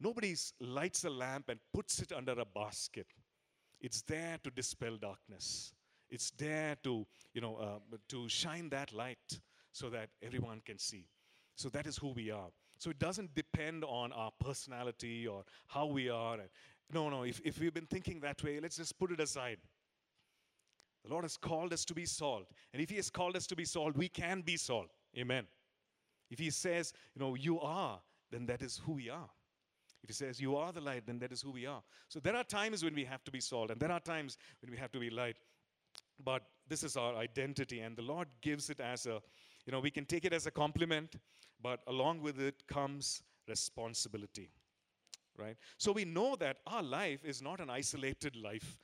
Nobody 0.00 0.36
lights 0.60 1.04
a 1.04 1.10
lamp 1.10 1.48
and 1.48 1.58
puts 1.72 2.00
it 2.00 2.12
under 2.12 2.32
a 2.32 2.44
basket. 2.44 3.06
It's 3.80 4.02
there 4.02 4.38
to 4.44 4.50
dispel 4.50 4.96
darkness. 4.96 5.72
It's 6.10 6.30
there 6.30 6.76
to, 6.84 7.06
you 7.34 7.40
know, 7.40 7.56
uh, 7.56 7.96
to 8.08 8.28
shine 8.28 8.68
that 8.70 8.92
light 8.92 9.40
so 9.72 9.90
that 9.90 10.08
everyone 10.22 10.62
can 10.64 10.78
see. 10.78 11.06
So 11.56 11.68
that 11.70 11.86
is 11.86 11.96
who 11.96 12.08
we 12.08 12.30
are. 12.30 12.48
So 12.78 12.90
it 12.90 12.98
doesn't 12.98 13.34
depend 13.34 13.84
on 13.84 14.12
our 14.12 14.30
personality 14.40 15.26
or 15.26 15.44
how 15.66 15.86
we 15.86 16.08
are. 16.08 16.38
No, 16.92 17.08
no, 17.08 17.24
if, 17.24 17.40
if 17.44 17.58
we've 17.58 17.74
been 17.74 17.86
thinking 17.86 18.20
that 18.20 18.42
way, 18.42 18.60
let's 18.60 18.76
just 18.76 18.98
put 18.98 19.10
it 19.10 19.20
aside. 19.20 19.58
The 21.04 21.10
Lord 21.10 21.24
has 21.24 21.36
called 21.36 21.72
us 21.72 21.84
to 21.86 21.94
be 21.94 22.04
salt. 22.04 22.46
And 22.72 22.82
if 22.82 22.90
He 22.90 22.96
has 22.96 23.10
called 23.10 23.36
us 23.36 23.46
to 23.48 23.56
be 23.56 23.64
salt, 23.64 23.96
we 23.96 24.08
can 24.08 24.42
be 24.42 24.56
salt. 24.56 24.88
Amen. 25.16 25.46
If 26.30 26.38
He 26.38 26.50
says, 26.50 26.92
you 27.14 27.20
know, 27.20 27.34
you 27.34 27.60
are, 27.60 28.00
then 28.30 28.46
that 28.46 28.62
is 28.62 28.80
who 28.84 28.92
we 28.92 29.08
are. 29.08 29.30
If 30.02 30.10
he 30.10 30.14
says, 30.14 30.40
You 30.40 30.56
are 30.56 30.72
the 30.72 30.80
light, 30.80 31.04
then 31.04 31.18
that 31.18 31.32
is 31.32 31.42
who 31.42 31.50
we 31.50 31.66
are. 31.66 31.82
So 32.08 32.20
there 32.20 32.36
are 32.36 32.44
times 32.44 32.84
when 32.84 32.94
we 32.94 33.04
have 33.04 33.24
to 33.24 33.32
be 33.32 33.40
salt, 33.40 33.72
and 33.72 33.80
there 33.80 33.90
are 33.90 33.98
times 33.98 34.38
when 34.60 34.70
we 34.70 34.76
have 34.78 34.92
to 34.92 35.00
be 35.00 35.10
light. 35.10 35.36
But 36.22 36.42
this 36.68 36.82
is 36.82 36.96
our 36.96 37.14
identity, 37.14 37.80
and 37.80 37.96
the 37.96 38.02
Lord 38.02 38.28
gives 38.40 38.70
it 38.70 38.80
as 38.80 39.06
a, 39.06 39.20
you 39.66 39.72
know, 39.72 39.80
we 39.80 39.90
can 39.90 40.04
take 40.04 40.24
it 40.24 40.32
as 40.32 40.46
a 40.46 40.50
compliment, 40.50 41.16
but 41.62 41.80
along 41.86 42.22
with 42.22 42.40
it 42.40 42.66
comes 42.66 43.22
responsibility. 43.48 44.50
Right? 45.38 45.56
So 45.76 45.92
we 45.92 46.04
know 46.04 46.34
that 46.36 46.58
our 46.66 46.82
life 46.82 47.24
is 47.24 47.42
not 47.42 47.60
an 47.60 47.70
isolated 47.70 48.36
life, 48.36 48.78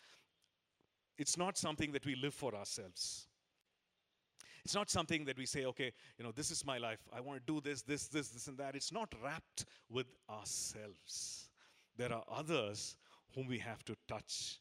it's 1.19 1.37
not 1.37 1.57
something 1.57 1.93
that 1.93 2.05
we 2.05 2.15
live 2.15 2.35
for 2.35 2.55
ourselves. 2.55 3.27
It's 4.65 4.75
not 4.75 4.91
something 4.91 5.25
that 5.25 5.37
we 5.37 5.47
say, 5.47 5.65
okay, 5.65 5.93
you 6.19 6.25
know, 6.25 6.31
this 6.31 6.51
is 6.53 6.65
my 6.65 6.79
life. 6.79 7.01
I 7.13 7.21
want 7.21 7.45
to 7.45 7.53
do 7.53 7.61
this, 7.61 7.83
this, 7.83 8.07
this, 8.07 8.29
this, 8.29 8.47
and 8.47 8.57
that. 8.59 8.77
It's 8.77 8.93
not 8.93 9.13
wrapped 9.23 9.65
with 9.91 10.07
ourselves. 10.31 11.49
There 11.97 12.13
are 12.13 12.23
others 12.31 12.97
whom 13.35 13.49
we 13.49 13.59
have 13.59 13.85
to 13.87 13.97
touch. 14.07 14.61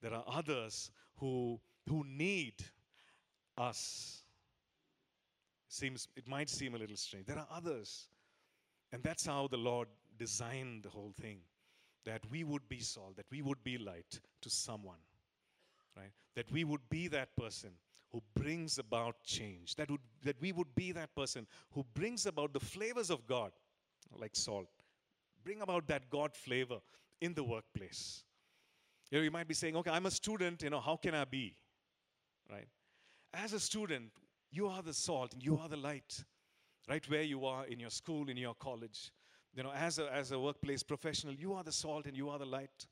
There 0.00 0.14
are 0.14 0.24
others 0.26 0.90
who, 1.16 1.60
who 1.88 2.04
need 2.04 2.54
us. 3.56 4.22
Seems, 5.68 6.08
it 6.16 6.26
might 6.26 6.48
seem 6.48 6.74
a 6.74 6.78
little 6.78 6.96
strange. 6.96 7.26
There 7.26 7.38
are 7.38 7.48
others. 7.52 8.08
And 8.92 9.02
that's 9.02 9.24
how 9.24 9.46
the 9.48 9.56
Lord 9.56 9.88
designed 10.18 10.82
the 10.82 10.88
whole 10.88 11.12
thing 11.20 11.38
that 12.04 12.22
we 12.30 12.44
would 12.44 12.68
be 12.68 12.80
salt, 12.80 13.16
that 13.16 13.26
we 13.30 13.42
would 13.42 13.62
be 13.62 13.78
light 13.78 14.20
to 14.40 14.50
someone, 14.50 14.98
right? 15.96 16.10
That 16.34 16.50
we 16.50 16.64
would 16.64 16.88
be 16.88 17.08
that 17.08 17.36
person 17.36 17.70
who 18.10 18.22
brings 18.34 18.78
about 18.78 19.22
change. 19.22 19.76
That, 19.76 19.90
would, 19.90 20.00
that 20.24 20.40
we 20.40 20.52
would 20.52 20.74
be 20.74 20.92
that 20.92 21.14
person 21.14 21.46
who 21.72 21.84
brings 21.94 22.26
about 22.26 22.52
the 22.52 22.60
flavors 22.60 23.10
of 23.10 23.26
God, 23.26 23.52
like 24.18 24.34
salt. 24.34 24.68
Bring 25.44 25.60
about 25.60 25.86
that 25.88 26.10
God 26.10 26.34
flavor 26.34 26.78
in 27.20 27.34
the 27.34 27.44
workplace. 27.44 28.24
You 29.10 29.18
know, 29.18 29.24
you 29.24 29.30
might 29.30 29.48
be 29.48 29.54
saying, 29.54 29.76
okay, 29.76 29.90
I'm 29.90 30.06
a 30.06 30.10
student, 30.10 30.62
you 30.62 30.70
know, 30.70 30.80
how 30.80 30.96
can 30.96 31.14
I 31.14 31.24
be? 31.24 31.54
Right? 32.50 32.68
As 33.32 33.52
a 33.52 33.60
student, 33.60 34.10
you 34.50 34.66
are 34.66 34.82
the 34.82 34.94
salt 34.94 35.32
and 35.32 35.42
you 35.42 35.58
are 35.58 35.68
the 35.68 35.76
light. 35.76 36.24
Right 36.88 37.08
where 37.08 37.22
you 37.22 37.44
are 37.46 37.66
in 37.66 37.78
your 37.78 37.90
school, 37.90 38.28
in 38.28 38.36
your 38.36 38.54
college. 38.54 39.12
You 39.54 39.62
know, 39.62 39.72
as 39.72 39.98
a, 39.98 40.12
as 40.12 40.32
a 40.32 40.38
workplace 40.38 40.82
professional, 40.82 41.34
you 41.34 41.52
are 41.54 41.62
the 41.62 41.72
salt 41.72 42.06
and 42.06 42.16
you 42.16 42.28
are 42.30 42.38
the 42.38 42.46
light. 42.46 42.86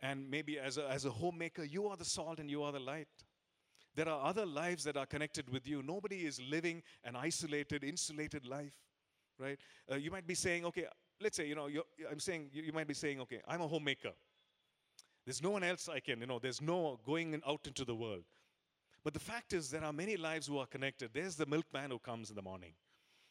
And 0.00 0.30
maybe 0.30 0.58
as 0.58 0.78
a, 0.78 0.88
as 0.88 1.04
a 1.04 1.10
homemaker, 1.10 1.64
you 1.64 1.88
are 1.88 1.96
the 1.96 2.04
salt 2.04 2.38
and 2.38 2.50
you 2.50 2.62
are 2.62 2.72
the 2.72 2.80
light. 2.80 3.08
There 3.94 4.08
are 4.08 4.24
other 4.24 4.46
lives 4.46 4.84
that 4.84 4.96
are 4.96 5.06
connected 5.06 5.50
with 5.50 5.66
you. 5.66 5.82
Nobody 5.82 6.24
is 6.24 6.40
living 6.40 6.82
an 7.04 7.16
isolated, 7.16 7.82
insulated 7.82 8.46
life, 8.46 8.76
right? 9.38 9.58
Uh, 9.90 9.96
you 9.96 10.10
might 10.10 10.26
be 10.26 10.34
saying, 10.34 10.64
okay, 10.66 10.86
let's 11.20 11.36
say, 11.36 11.48
you 11.48 11.56
know, 11.56 11.68
I'm 12.10 12.20
saying, 12.20 12.50
you, 12.52 12.62
you 12.62 12.72
might 12.72 12.86
be 12.86 12.94
saying, 12.94 13.20
okay, 13.22 13.40
I'm 13.48 13.60
a 13.60 13.66
homemaker. 13.66 14.12
There's 15.28 15.42
no 15.42 15.50
one 15.50 15.62
else 15.62 15.90
I 15.90 16.00
can, 16.00 16.20
you 16.22 16.26
know, 16.26 16.38
there's 16.38 16.62
no 16.62 16.98
going 17.04 17.38
out 17.46 17.66
into 17.66 17.84
the 17.84 17.94
world. 17.94 18.24
But 19.04 19.12
the 19.12 19.20
fact 19.20 19.52
is, 19.52 19.68
there 19.68 19.84
are 19.84 19.92
many 19.92 20.16
lives 20.16 20.46
who 20.46 20.56
are 20.56 20.64
connected. 20.64 21.10
There's 21.12 21.36
the 21.36 21.44
milkman 21.44 21.90
who 21.90 21.98
comes 21.98 22.30
in 22.30 22.36
the 22.36 22.40
morning. 22.40 22.72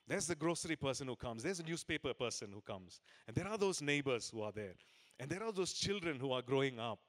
There's 0.07 0.27
the 0.27 0.35
grocery 0.35 0.75
person 0.75 1.07
who 1.07 1.15
comes. 1.15 1.41
There's 1.41 1.59
a 1.59 1.63
newspaper 1.63 2.13
person 2.13 2.51
who 2.53 2.61
comes. 2.61 3.01
And 3.25 3.35
there 3.35 3.47
are 3.47 3.57
those 3.57 3.81
neighbors 3.81 4.29
who 4.29 4.43
are 4.43 4.51
there. 4.51 4.75
And 5.19 5.27
there 5.27 5.41
are 5.41 5.51
those 5.51 5.73
children 5.73 6.19
who 6.19 6.31
are 6.33 6.43
growing 6.43 6.79
up. 6.79 6.99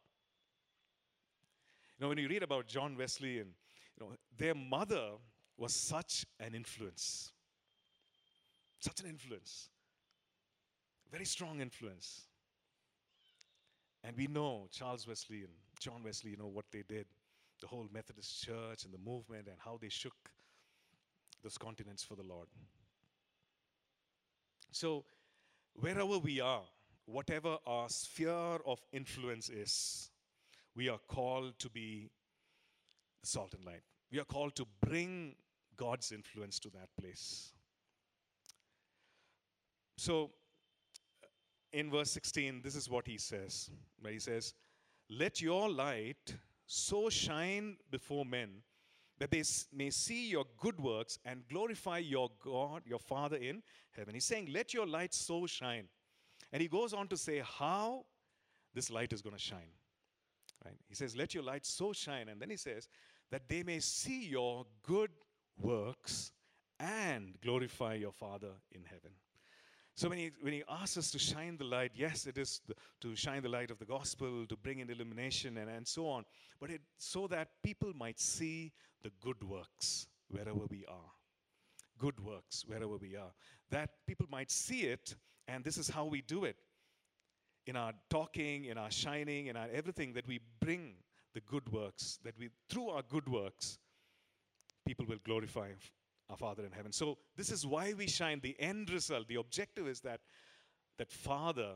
You 1.98 2.04
know, 2.04 2.08
when 2.08 2.16
you 2.16 2.28
read 2.28 2.42
about 2.42 2.66
John 2.66 2.96
Wesley 2.96 3.40
and 3.40 3.50
you 4.00 4.06
know, 4.06 4.12
their 4.38 4.54
mother 4.54 5.10
was 5.58 5.74
such 5.74 6.24
an 6.40 6.54
influence. 6.54 7.30
Such 8.80 9.00
an 9.00 9.06
influence. 9.10 9.68
Very 11.12 11.26
strong 11.26 11.60
influence. 11.60 12.27
And 14.04 14.16
we 14.16 14.26
know 14.26 14.68
Charles 14.70 15.06
Wesley 15.06 15.38
and 15.38 15.52
John 15.80 16.02
Wesley, 16.04 16.32
you 16.32 16.36
know, 16.36 16.46
what 16.46 16.66
they 16.72 16.82
did. 16.88 17.06
The 17.60 17.66
whole 17.66 17.88
Methodist 17.92 18.44
Church 18.44 18.84
and 18.84 18.94
the 18.94 18.98
movement 18.98 19.48
and 19.48 19.56
how 19.58 19.78
they 19.80 19.88
shook 19.88 20.14
those 21.42 21.58
continents 21.58 22.02
for 22.02 22.14
the 22.14 22.22
Lord. 22.22 22.46
So, 24.70 25.04
wherever 25.74 26.18
we 26.18 26.40
are, 26.40 26.62
whatever 27.06 27.56
our 27.66 27.88
sphere 27.88 28.58
of 28.66 28.80
influence 28.92 29.48
is, 29.48 30.10
we 30.76 30.88
are 30.88 31.00
called 31.08 31.58
to 31.58 31.68
be 31.68 32.10
salt 33.24 33.54
and 33.54 33.64
light. 33.64 33.82
We 34.12 34.20
are 34.20 34.24
called 34.24 34.54
to 34.56 34.66
bring 34.80 35.34
God's 35.76 36.12
influence 36.12 36.58
to 36.60 36.70
that 36.70 36.88
place. 37.00 37.52
So, 39.96 40.30
in 41.72 41.90
verse 41.90 42.10
16, 42.10 42.62
this 42.62 42.74
is 42.74 42.88
what 42.88 43.06
he 43.06 43.18
says. 43.18 43.70
Where 44.00 44.12
he 44.12 44.18
says, 44.18 44.54
Let 45.10 45.40
your 45.40 45.68
light 45.68 46.34
so 46.66 47.08
shine 47.08 47.76
before 47.90 48.24
men 48.24 48.62
that 49.18 49.30
they 49.30 49.42
may 49.72 49.90
see 49.90 50.28
your 50.28 50.44
good 50.58 50.78
works 50.80 51.18
and 51.24 51.42
glorify 51.48 51.98
your 51.98 52.30
God, 52.42 52.82
your 52.86 52.98
Father 52.98 53.36
in 53.36 53.62
heaven. 53.90 54.14
He's 54.14 54.24
saying, 54.24 54.48
Let 54.52 54.72
your 54.72 54.86
light 54.86 55.12
so 55.12 55.46
shine. 55.46 55.88
And 56.52 56.62
he 56.62 56.68
goes 56.68 56.94
on 56.94 57.08
to 57.08 57.16
say 57.16 57.42
how 57.44 58.04
this 58.74 58.90
light 58.90 59.12
is 59.12 59.22
going 59.22 59.34
to 59.34 59.42
shine. 59.42 59.72
Right? 60.64 60.76
He 60.88 60.94
says, 60.94 61.16
Let 61.16 61.34
your 61.34 61.42
light 61.42 61.66
so 61.66 61.92
shine. 61.92 62.28
And 62.28 62.40
then 62.40 62.50
he 62.50 62.56
says, 62.56 62.88
That 63.30 63.48
they 63.48 63.62
may 63.62 63.80
see 63.80 64.26
your 64.26 64.66
good 64.84 65.10
works 65.60 66.32
and 66.78 67.34
glorify 67.42 67.94
your 67.94 68.12
Father 68.12 68.52
in 68.70 68.84
heaven. 68.84 69.10
So 69.98 70.08
when 70.08 70.18
he, 70.18 70.30
when 70.42 70.52
he 70.52 70.62
asks 70.68 70.96
us 70.96 71.10
to 71.10 71.18
shine 71.18 71.56
the 71.56 71.64
light, 71.64 71.90
yes, 71.92 72.28
it 72.28 72.38
is 72.38 72.60
the, 72.68 72.74
to 73.00 73.16
shine 73.16 73.42
the 73.42 73.48
light 73.48 73.72
of 73.72 73.80
the 73.80 73.84
gospel, 73.84 74.46
to 74.46 74.56
bring 74.56 74.78
in 74.78 74.88
illumination 74.88 75.58
and, 75.58 75.68
and 75.68 75.84
so 75.84 76.08
on, 76.08 76.24
but 76.60 76.70
it, 76.70 76.82
so 76.98 77.26
that 77.26 77.48
people 77.64 77.92
might 77.96 78.20
see 78.20 78.70
the 79.02 79.10
good 79.20 79.42
works 79.42 80.06
wherever 80.28 80.66
we 80.70 80.84
are. 80.86 81.10
Good 81.98 82.24
works 82.24 82.62
wherever 82.64 82.96
we 82.96 83.16
are. 83.16 83.32
That 83.72 83.90
people 84.06 84.26
might 84.30 84.52
see 84.52 84.82
it 84.82 85.16
and 85.48 85.64
this 85.64 85.76
is 85.76 85.88
how 85.88 86.04
we 86.04 86.22
do 86.22 86.44
it. 86.44 86.58
In 87.66 87.74
our 87.74 87.92
talking, 88.08 88.66
in 88.66 88.78
our 88.78 88.92
shining, 88.92 89.48
in 89.48 89.56
our 89.56 89.66
everything, 89.72 90.12
that 90.12 90.28
we 90.28 90.38
bring 90.60 90.92
the 91.34 91.40
good 91.40 91.72
works, 91.72 92.20
that 92.22 92.38
we, 92.38 92.50
through 92.70 92.90
our 92.90 93.02
good 93.02 93.28
works, 93.28 93.78
people 94.86 95.06
will 95.08 95.18
glorify 95.24 95.66
our 96.30 96.36
Father 96.36 96.64
in 96.64 96.72
heaven. 96.72 96.92
So 96.92 97.18
this 97.36 97.50
is 97.50 97.66
why 97.66 97.94
we 97.96 98.06
shine. 98.06 98.40
The 98.42 98.56
end 98.58 98.90
result, 98.90 99.28
the 99.28 99.36
objective 99.36 99.86
is 99.88 100.00
that 100.00 100.20
that 100.98 101.10
Father, 101.10 101.74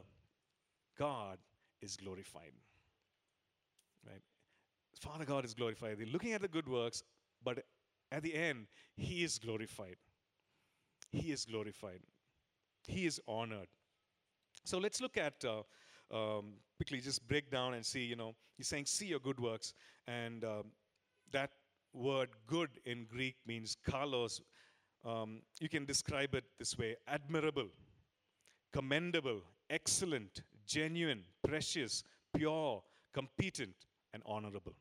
God, 0.98 1.38
is 1.80 1.96
glorified. 1.96 2.52
Right? 4.06 4.22
Father 5.00 5.24
God 5.24 5.44
is 5.44 5.54
glorified. 5.54 5.98
They're 5.98 6.06
looking 6.06 6.32
at 6.32 6.42
the 6.42 6.48
good 6.48 6.68
works, 6.68 7.02
but 7.42 7.64
at 8.10 8.22
the 8.22 8.34
end, 8.34 8.66
He 8.96 9.24
is 9.24 9.38
glorified. 9.38 9.96
He 11.10 11.30
is 11.30 11.44
glorified. 11.44 12.00
He 12.86 13.06
is 13.06 13.20
honored. 13.28 13.68
So 14.64 14.78
let's 14.78 15.00
look 15.00 15.16
at 15.16 15.44
uh, 15.44 15.62
um, 16.14 16.54
quickly, 16.76 17.00
just 17.00 17.26
break 17.26 17.50
down 17.50 17.74
and 17.74 17.84
see. 17.84 18.04
You 18.04 18.16
know, 18.16 18.34
he's 18.56 18.68
saying, 18.68 18.86
"See 18.86 19.06
your 19.06 19.18
good 19.18 19.40
works," 19.40 19.74
and 20.06 20.44
um, 20.44 20.64
that 21.32 21.50
word 21.92 22.30
"good" 22.46 22.70
in 22.84 23.04
Greek 23.04 23.36
means 23.46 23.76
kalos. 23.88 24.40
Um, 25.04 25.42
you 25.60 25.68
can 25.68 25.84
describe 25.84 26.34
it 26.34 26.44
this 26.58 26.76
way: 26.78 26.96
admirable, 27.06 27.68
commendable, 28.72 29.42
excellent, 29.70 30.42
genuine, 30.66 31.24
precious, 31.46 32.04
pure, 32.34 32.82
competent, 33.12 33.74
and 34.12 34.22
honorable. 34.26 34.74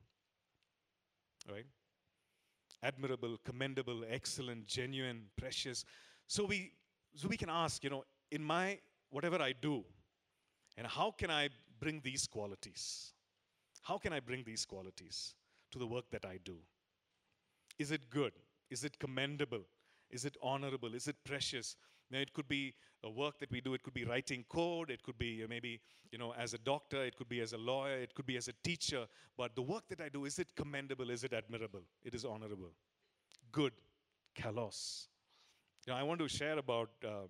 Right? 1.52 1.66
Admirable, 2.84 3.38
commendable, 3.44 4.04
excellent, 4.10 4.68
genuine, 4.68 5.24
precious. 5.38 5.86
So 6.28 6.46
we, 6.46 6.74
so 7.16 7.28
we 7.28 7.38
can 7.38 7.50
ask, 7.50 7.84
you 7.84 7.90
know, 7.90 8.04
in 8.32 8.44
my 8.44 8.80
whatever 9.10 9.42
I 9.42 9.54
do, 9.60 9.84
and 10.78 10.88
how 10.88 11.12
can 11.12 11.30
I 11.30 11.50
bring 11.80 12.02
these 12.04 12.28
qualities? 12.28 13.14
How 13.82 13.98
can 13.98 14.14
I 14.14 14.20
bring 14.20 14.44
these 14.44 14.66
qualities 14.66 15.36
to 15.72 15.80
the 15.80 15.88
work 15.88 16.06
that 16.12 16.26
I 16.26 16.40
do? 16.44 16.58
Is 17.82 17.90
it 17.90 18.12
good? 18.12 18.34
Is 18.70 18.84
it 18.84 19.00
commendable? 19.00 19.64
Is 20.12 20.24
it 20.24 20.38
honorable? 20.40 20.94
Is 20.94 21.08
it 21.08 21.16
precious? 21.24 21.76
Now, 22.12 22.20
it 22.20 22.32
could 22.32 22.48
be 22.48 22.76
a 23.04 23.10
work 23.10 23.40
that 23.40 23.50
we 23.50 23.60
do. 23.60 23.74
It 23.74 23.82
could 23.82 23.96
be 23.96 24.06
writing 24.06 24.46
code. 24.50 24.92
It 24.92 25.02
could 25.02 25.18
be 25.18 25.44
uh, 25.44 25.48
maybe, 25.50 25.80
you 26.12 26.20
know, 26.20 26.32
as 26.38 26.54
a 26.54 26.60
doctor. 26.60 27.04
It 27.04 27.16
could 27.18 27.28
be 27.28 27.40
as 27.40 27.54
a 27.54 27.58
lawyer. 27.58 27.98
It 27.98 28.14
could 28.14 28.28
be 28.28 28.38
as 28.38 28.48
a 28.48 28.54
teacher. 28.64 29.08
But 29.36 29.56
the 29.56 29.64
work 29.64 29.86
that 29.90 30.00
I 30.00 30.10
do, 30.10 30.26
is 30.26 30.38
it 30.38 30.50
commendable? 30.56 31.10
Is 31.10 31.24
it 31.24 31.34
admirable? 31.34 31.82
It 32.04 32.14
is 32.14 32.24
honorable. 32.24 32.72
Good. 33.52 33.74
Kalos. 34.36 35.08
Know, 35.88 35.96
I 35.96 36.04
want 36.04 36.20
to 36.20 36.28
share 36.28 36.60
about, 36.60 36.92
um, 37.04 37.30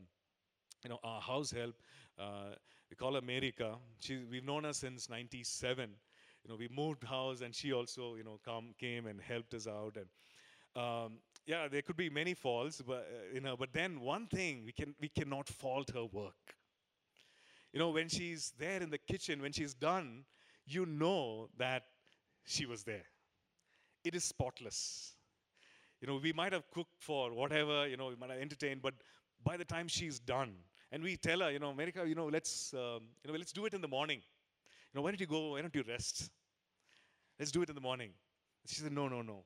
you 0.84 0.90
know, 0.90 1.00
our 1.02 1.22
house 1.22 1.52
help. 1.52 1.76
Uh, 2.20 2.56
we 2.90 2.98
call 2.98 3.14
her 3.14 3.22
Marika. 3.22 3.78
She, 4.00 4.18
we've 4.30 4.44
known 4.44 4.66
her 4.66 4.74
since 4.74 5.10
97. 5.10 5.90
You 6.44 6.50
know, 6.50 6.58
we 6.58 6.68
moved 6.76 7.06
house 7.06 7.40
and 7.42 7.56
she 7.56 7.72
also, 7.72 8.16
you 8.16 8.26
know, 8.26 8.40
come, 8.44 8.74
came 8.78 9.08
and 9.08 9.22
helped 9.22 9.54
us 9.54 9.68
out. 9.68 9.96
And 9.96 10.08
um, 10.76 11.20
yeah, 11.46 11.68
there 11.68 11.82
could 11.82 11.98
be 11.98 12.10
many 12.10 12.34
faults, 12.34 12.82
but 12.86 13.08
uh, 13.12 13.34
you 13.34 13.42
know, 13.42 13.58
but 13.58 13.74
then 13.74 14.00
one 14.00 14.28
thing 14.28 14.64
we 14.66 14.72
can 14.72 14.96
we 15.00 15.10
cannot 15.10 15.48
fault 15.48 15.92
her 15.94 16.06
work. 16.06 16.56
You 17.74 17.80
know, 17.80 17.90
when 17.90 18.10
she's 18.10 18.54
there 18.60 18.82
in 18.82 18.90
the 18.90 18.98
kitchen, 18.98 19.42
when 19.42 19.52
she's 19.54 19.74
done, 19.74 20.26
you 20.66 20.86
know 20.86 21.50
that 21.58 21.84
she 22.44 22.66
was 22.66 22.84
there. 22.84 23.06
It 24.04 24.16
is 24.16 24.24
spotless. 24.24 25.14
You 26.02 26.08
know, 26.08 26.20
we 26.22 26.34
might 26.34 26.52
have 26.52 26.70
cooked 26.72 27.00
for 27.00 27.34
whatever, 27.34 27.88
you 27.88 27.96
know, 27.96 28.08
we 28.08 28.16
might 28.16 28.32
have 28.32 28.40
entertained, 28.40 28.82
but 28.82 28.96
by 29.44 29.56
the 29.56 29.64
time 29.66 29.88
she's 29.88 30.20
done, 30.20 30.56
and 30.92 31.04
we 31.04 31.16
tell 31.16 31.40
her, 31.40 31.52
you 31.52 31.60
know, 31.60 31.70
America, 31.70 32.04
you 32.06 32.16
know, 32.16 32.26
let's, 32.26 32.74
um, 32.74 33.04
you 33.24 33.32
know, 33.32 33.38
let's 33.38 33.54
do 33.54 33.66
it 33.66 33.74
in 33.74 33.82
the 33.82 33.88
morning. 33.88 34.18
You 34.18 34.98
know, 34.98 35.04
why 35.04 35.12
don't 35.12 35.22
you 35.22 35.28
go? 35.28 35.52
Why 35.52 35.62
don't 35.62 35.74
you 35.74 35.84
rest? 35.88 36.30
Let's 37.40 37.52
do 37.52 37.62
it 37.62 37.70
in 37.70 37.76
the 37.76 37.82
morning. 37.82 38.12
She 38.68 38.82
said, 38.82 38.92
no, 38.92 39.08
no, 39.08 39.22
no. 39.22 39.46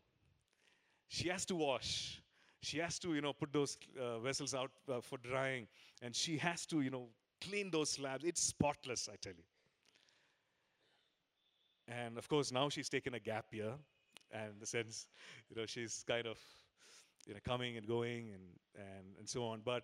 She 1.07 1.29
has 1.29 1.45
to 1.45 1.55
wash. 1.55 2.21
She 2.61 2.79
has 2.79 2.97
to, 2.99 3.13
you 3.13 3.21
know, 3.21 3.33
put 3.33 3.53
those 3.53 3.77
uh, 4.01 4.19
vessels 4.19 4.55
out 4.55 4.71
uh, 4.91 5.01
for 5.01 5.17
drying. 5.19 5.67
And 6.01 6.15
she 6.15 6.37
has 6.37 6.65
to, 6.67 6.81
you 6.81 6.89
know, 6.89 7.07
clean 7.41 7.69
those 7.71 7.91
slabs. 7.91 8.23
It's 8.23 8.41
spotless, 8.41 9.07
I 9.11 9.15
tell 9.21 9.33
you. 9.33 9.43
And 11.87 12.17
of 12.17 12.27
course, 12.27 12.51
now 12.51 12.69
she's 12.69 12.89
taken 12.89 13.13
a 13.13 13.19
gap 13.19 13.45
year. 13.51 13.73
And 14.31 14.53
the 14.59 14.65
sense, 14.65 15.07
you 15.49 15.55
know, 15.55 15.65
she's 15.65 16.03
kind 16.07 16.25
of, 16.25 16.39
you 17.27 17.33
know, 17.33 17.39
coming 17.45 17.77
and 17.77 17.87
going 17.87 18.31
and, 18.33 18.43
and, 18.75 19.05
and 19.19 19.29
so 19.29 19.45
on. 19.45 19.61
But 19.63 19.83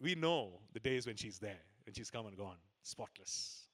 we 0.00 0.14
know 0.14 0.60
the 0.72 0.80
days 0.80 1.06
when 1.06 1.16
she's 1.16 1.38
there, 1.38 1.60
when 1.84 1.94
she's 1.94 2.10
come 2.10 2.26
and 2.26 2.36
gone, 2.36 2.56
spotless. 2.82 3.68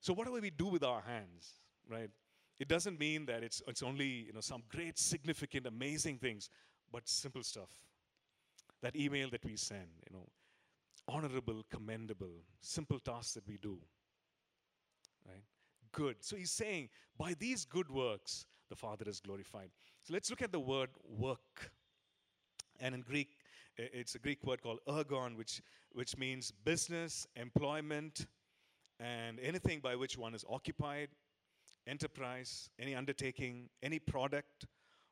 So 0.00 0.12
what 0.12 0.26
do 0.26 0.32
we 0.32 0.50
do 0.50 0.66
with 0.66 0.82
our 0.82 1.00
hands, 1.00 1.54
right? 1.88 2.10
It 2.58 2.68
doesn't 2.68 2.98
mean 2.98 3.26
that 3.26 3.42
it's, 3.42 3.62
it's 3.68 3.82
only 3.82 4.26
you 4.26 4.32
know, 4.32 4.40
some 4.40 4.62
great, 4.68 4.98
significant, 4.98 5.66
amazing 5.66 6.18
things, 6.18 6.50
but 6.92 7.08
simple 7.08 7.42
stuff. 7.42 7.70
That 8.82 8.96
email 8.96 9.30
that 9.30 9.44
we 9.44 9.56
send, 9.56 9.88
you 10.08 10.16
know, 10.16 10.26
honorable, 11.06 11.64
commendable, 11.70 12.42
simple 12.60 12.98
tasks 12.98 13.34
that 13.34 13.46
we 13.46 13.58
do. 13.58 13.78
Right? 15.26 15.42
Good. 15.92 16.16
So 16.20 16.36
he's 16.36 16.50
saying, 16.50 16.88
by 17.16 17.34
these 17.38 17.64
good 17.64 17.90
works, 17.90 18.44
the 18.68 18.76
Father 18.76 19.04
is 19.08 19.20
glorified. 19.20 19.70
So 20.04 20.12
let's 20.14 20.30
look 20.30 20.42
at 20.42 20.52
the 20.52 20.60
word 20.60 20.90
work. 21.04 21.70
And 22.80 22.94
in 22.94 23.00
Greek, 23.00 23.36
it's 23.76 24.14
a 24.14 24.18
Greek 24.18 24.44
word 24.44 24.62
called 24.62 24.80
ergon, 24.88 25.36
which, 25.36 25.62
which 25.92 26.16
means 26.16 26.52
business, 26.64 27.26
employment, 27.36 28.26
and 29.00 29.38
anything 29.40 29.80
by 29.80 29.94
which 29.94 30.18
one 30.18 30.34
is 30.34 30.44
occupied, 30.48 31.08
enterprise, 31.88 32.70
any 32.78 32.94
undertaking, 32.94 33.68
any 33.82 33.98
product, 33.98 34.66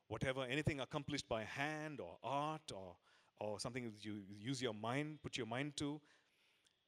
whatever, 0.09 0.45
anything 0.45 0.81
accomplished 0.81 1.29
by 1.29 1.43
hand 1.43 2.01
or 2.01 2.19
art 2.23 2.71
or, 2.73 2.95
or 3.41 3.59
something 3.59 3.85
that 3.85 4.05
you 4.05 4.23
use 4.39 4.63
your 4.63 4.75
mind, 4.75 5.19
put 5.23 5.37
your 5.37 5.47
mind 5.47 5.77
to. 5.77 6.01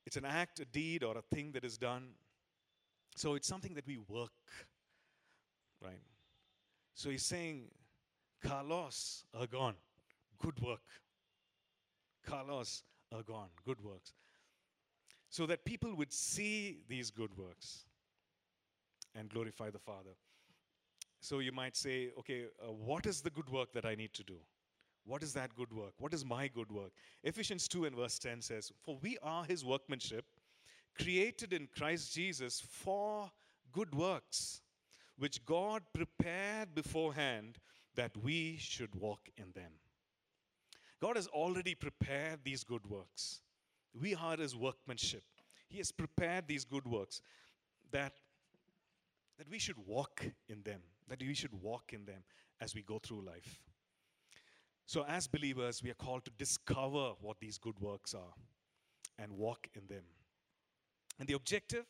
It's 0.07 0.17
an 0.17 0.25
act, 0.25 0.61
a 0.61 0.65
deed, 0.65 1.03
or 1.03 1.19
a 1.19 1.23
thing 1.35 1.53
that 1.53 1.65
is 1.65 1.77
done. 1.77 2.11
So 3.17 3.35
it's 3.35 3.49
something 3.49 3.75
that 3.75 3.87
we 3.87 3.99
work, 4.09 4.31
right? 5.83 6.01
So 6.95 7.11
he's 7.11 7.25
saying, 7.25 7.65
Kalos, 8.45 9.25
ergon, 9.35 9.75
good 10.39 10.61
work. 10.61 10.87
Kalos, 12.27 12.83
ergon, 13.13 13.49
good 13.67 13.83
works. 13.83 14.13
So 15.31 15.47
that 15.47 15.65
people 15.65 15.95
would 15.95 16.13
see 16.13 16.79
these 16.89 17.11
good 17.11 17.37
works 17.37 17.88
and 19.15 19.29
glorify 19.29 19.71
the 19.71 19.79
Father. 19.79 20.17
So 21.21 21.41
you 21.41 21.53
might 21.53 21.77
say, 21.77 22.11
okay, 22.19 22.45
uh, 22.63 22.73
what 22.73 23.07
is 23.07 23.21
the 23.21 23.31
good 23.31 23.51
work 23.51 23.73
that 23.73 23.85
I 23.85 23.95
need 23.95 24.13
to 24.15 24.23
do? 24.23 24.37
What 25.05 25.23
is 25.23 25.33
that 25.33 25.55
good 25.57 25.73
work? 25.73 25.95
What 25.99 26.15
is 26.15 26.25
my 26.25 26.49
good 26.49 26.71
work? 26.71 26.93
Ephesians 27.25 27.67
2 27.67 27.87
and 27.87 27.97
verse 27.97 28.19
10 28.19 28.43
says, 28.43 28.71
For 28.85 28.99
we 29.01 29.17
are 29.23 29.45
his 29.45 29.65
workmanship, 29.65 30.27
created 31.01 31.53
in 31.53 31.69
Christ 31.75 32.15
Jesus 32.15 32.61
for 32.61 33.31
good 33.73 33.95
works, 33.95 34.61
which 35.17 35.45
God 35.47 35.83
prepared 35.95 36.75
beforehand 36.75 37.59
that 37.97 38.17
we 38.23 38.57
should 38.61 38.95
walk 38.95 39.29
in 39.37 39.47
them. 39.55 39.73
God 41.01 41.17
has 41.17 41.27
already 41.29 41.75
prepared 41.75 42.41
these 42.45 42.65
good 42.65 42.87
works. 42.87 43.41
We 43.99 44.15
are 44.15 44.37
his 44.37 44.55
workmanship. 44.55 45.25
He 45.69 45.79
has 45.79 45.91
prepared 45.91 46.47
these 46.47 46.65
good 46.65 46.87
works 46.87 47.23
that 47.93 48.13
that 49.39 49.49
we 49.49 49.59
should 49.59 49.79
walk 49.87 50.27
in 50.49 50.63
them, 50.63 50.81
that 51.09 51.21
we 51.21 51.35
should 51.35 51.55
walk 51.63 51.93
in 51.93 52.05
them 52.05 52.23
as 52.61 52.75
we 52.75 52.83
go 52.83 52.99
through 52.99 53.25
life. 53.25 53.63
So, 54.87 55.05
as 55.07 55.27
believers, 55.27 55.83
we 55.83 55.91
are 55.91 55.95
called 55.95 56.25
to 56.25 56.31
discover 56.39 57.13
what 57.21 57.39
these 57.41 57.59
good 57.59 57.79
works 57.79 58.15
are 58.15 58.35
and 59.19 59.33
walk 59.33 59.69
in 59.75 59.87
them. 59.87 60.05
And 61.19 61.29
the 61.29 61.35
objective, 61.35 61.85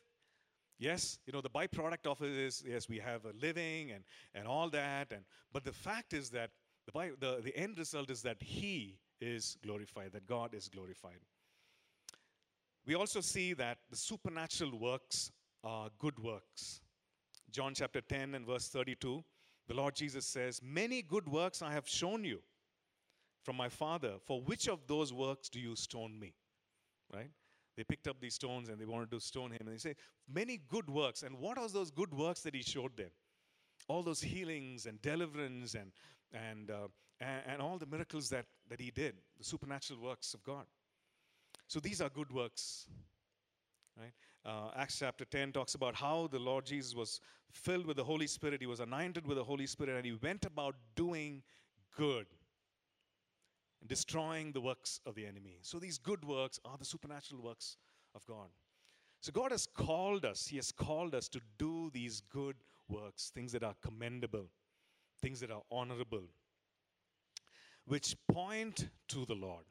yes, 0.78 1.18
you 1.26 1.32
know, 1.32 1.40
the 1.40 1.50
byproduct 1.50 2.06
of 2.06 2.22
it 2.22 2.32
is 2.32 2.64
yes, 2.66 2.88
we 2.88 2.98
have 2.98 3.24
a 3.24 3.32
living 3.40 3.92
and, 3.92 4.04
and 4.34 4.46
all 4.46 4.68
that. 4.70 5.12
And, 5.12 5.22
but 5.52 5.64
the 5.64 5.72
fact 5.72 6.12
is 6.12 6.30
that 6.30 6.50
the, 6.86 6.92
by, 6.92 7.10
the, 7.20 7.40
the 7.42 7.56
end 7.56 7.78
result 7.78 8.10
is 8.10 8.22
that 8.22 8.42
He 8.42 8.98
is 9.20 9.56
glorified, 9.62 10.12
that 10.12 10.26
God 10.26 10.54
is 10.54 10.68
glorified. 10.68 11.20
We 12.86 12.94
also 12.94 13.20
see 13.20 13.52
that 13.54 13.78
the 13.90 13.96
supernatural 13.96 14.78
works 14.78 15.30
are 15.62 15.90
good 15.98 16.18
works. 16.18 16.80
John 17.50 17.74
chapter 17.74 18.00
10 18.00 18.34
and 18.34 18.46
verse 18.46 18.68
32, 18.68 19.24
the 19.66 19.74
Lord 19.74 19.94
Jesus 19.94 20.26
says, 20.26 20.60
Many 20.62 21.02
good 21.02 21.28
works 21.28 21.62
I 21.62 21.72
have 21.72 21.88
shown 21.88 22.24
you 22.24 22.40
from 23.42 23.56
my 23.56 23.68
Father. 23.68 24.14
For 24.26 24.40
which 24.40 24.68
of 24.68 24.86
those 24.86 25.12
works 25.12 25.48
do 25.48 25.60
you 25.60 25.76
stone 25.76 26.18
me? 26.18 26.34
Right? 27.12 27.30
They 27.76 27.84
picked 27.84 28.08
up 28.08 28.20
these 28.20 28.34
stones 28.34 28.68
and 28.68 28.80
they 28.80 28.84
wanted 28.84 29.10
to 29.12 29.20
stone 29.20 29.52
him. 29.52 29.60
And 29.60 29.68
they 29.68 29.78
say, 29.78 29.94
Many 30.28 30.60
good 30.68 30.90
works. 30.90 31.22
And 31.22 31.38
what 31.38 31.58
are 31.58 31.68
those 31.68 31.90
good 31.90 32.12
works 32.12 32.42
that 32.42 32.54
he 32.54 32.62
showed 32.62 32.96
them? 32.96 33.10
All 33.88 34.02
those 34.02 34.20
healings 34.20 34.86
and 34.86 35.00
deliverance 35.00 35.74
and, 35.74 35.92
and, 36.32 36.70
uh, 36.70 36.88
and, 37.20 37.42
and 37.46 37.62
all 37.62 37.78
the 37.78 37.86
miracles 37.86 38.28
that, 38.30 38.44
that 38.68 38.80
he 38.80 38.90
did, 38.90 39.14
the 39.38 39.44
supernatural 39.44 40.00
works 40.00 40.34
of 40.34 40.42
God. 40.42 40.66
So 41.68 41.80
these 41.80 42.00
are 42.00 42.08
good 42.08 42.32
works. 42.32 42.86
Right? 43.98 44.12
Uh, 44.44 44.70
Acts 44.76 44.98
chapter 44.98 45.24
10 45.24 45.52
talks 45.52 45.74
about 45.74 45.94
how 45.94 46.28
the 46.30 46.38
Lord 46.38 46.64
Jesus 46.64 46.94
was 46.94 47.20
filled 47.50 47.86
with 47.86 47.96
the 47.96 48.04
Holy 48.04 48.26
Spirit. 48.26 48.60
He 48.60 48.66
was 48.66 48.80
anointed 48.80 49.26
with 49.26 49.36
the 49.36 49.44
Holy 49.44 49.66
Spirit 49.66 49.96
and 49.96 50.04
he 50.04 50.12
went 50.12 50.44
about 50.44 50.74
doing 50.94 51.42
good 51.96 52.26
and 53.80 53.88
destroying 53.88 54.52
the 54.52 54.60
works 54.60 55.00
of 55.06 55.14
the 55.14 55.26
enemy. 55.26 55.58
So 55.62 55.78
these 55.78 55.98
good 55.98 56.24
works 56.24 56.58
are 56.64 56.76
the 56.78 56.84
supernatural 56.84 57.42
works 57.42 57.76
of 58.14 58.26
God. 58.26 58.48
So 59.20 59.32
God 59.32 59.50
has 59.50 59.66
called 59.66 60.24
us, 60.24 60.46
He 60.46 60.56
has 60.56 60.70
called 60.70 61.14
us 61.14 61.28
to 61.28 61.40
do 61.58 61.90
these 61.92 62.20
good 62.32 62.56
works, 62.88 63.30
things 63.34 63.52
that 63.52 63.64
are 63.64 63.74
commendable, 63.82 64.46
things 65.20 65.40
that 65.40 65.50
are 65.50 65.62
honorable, 65.70 66.22
which 67.86 68.16
point 68.30 68.88
to 69.08 69.26
the 69.26 69.34
Lord. 69.34 69.64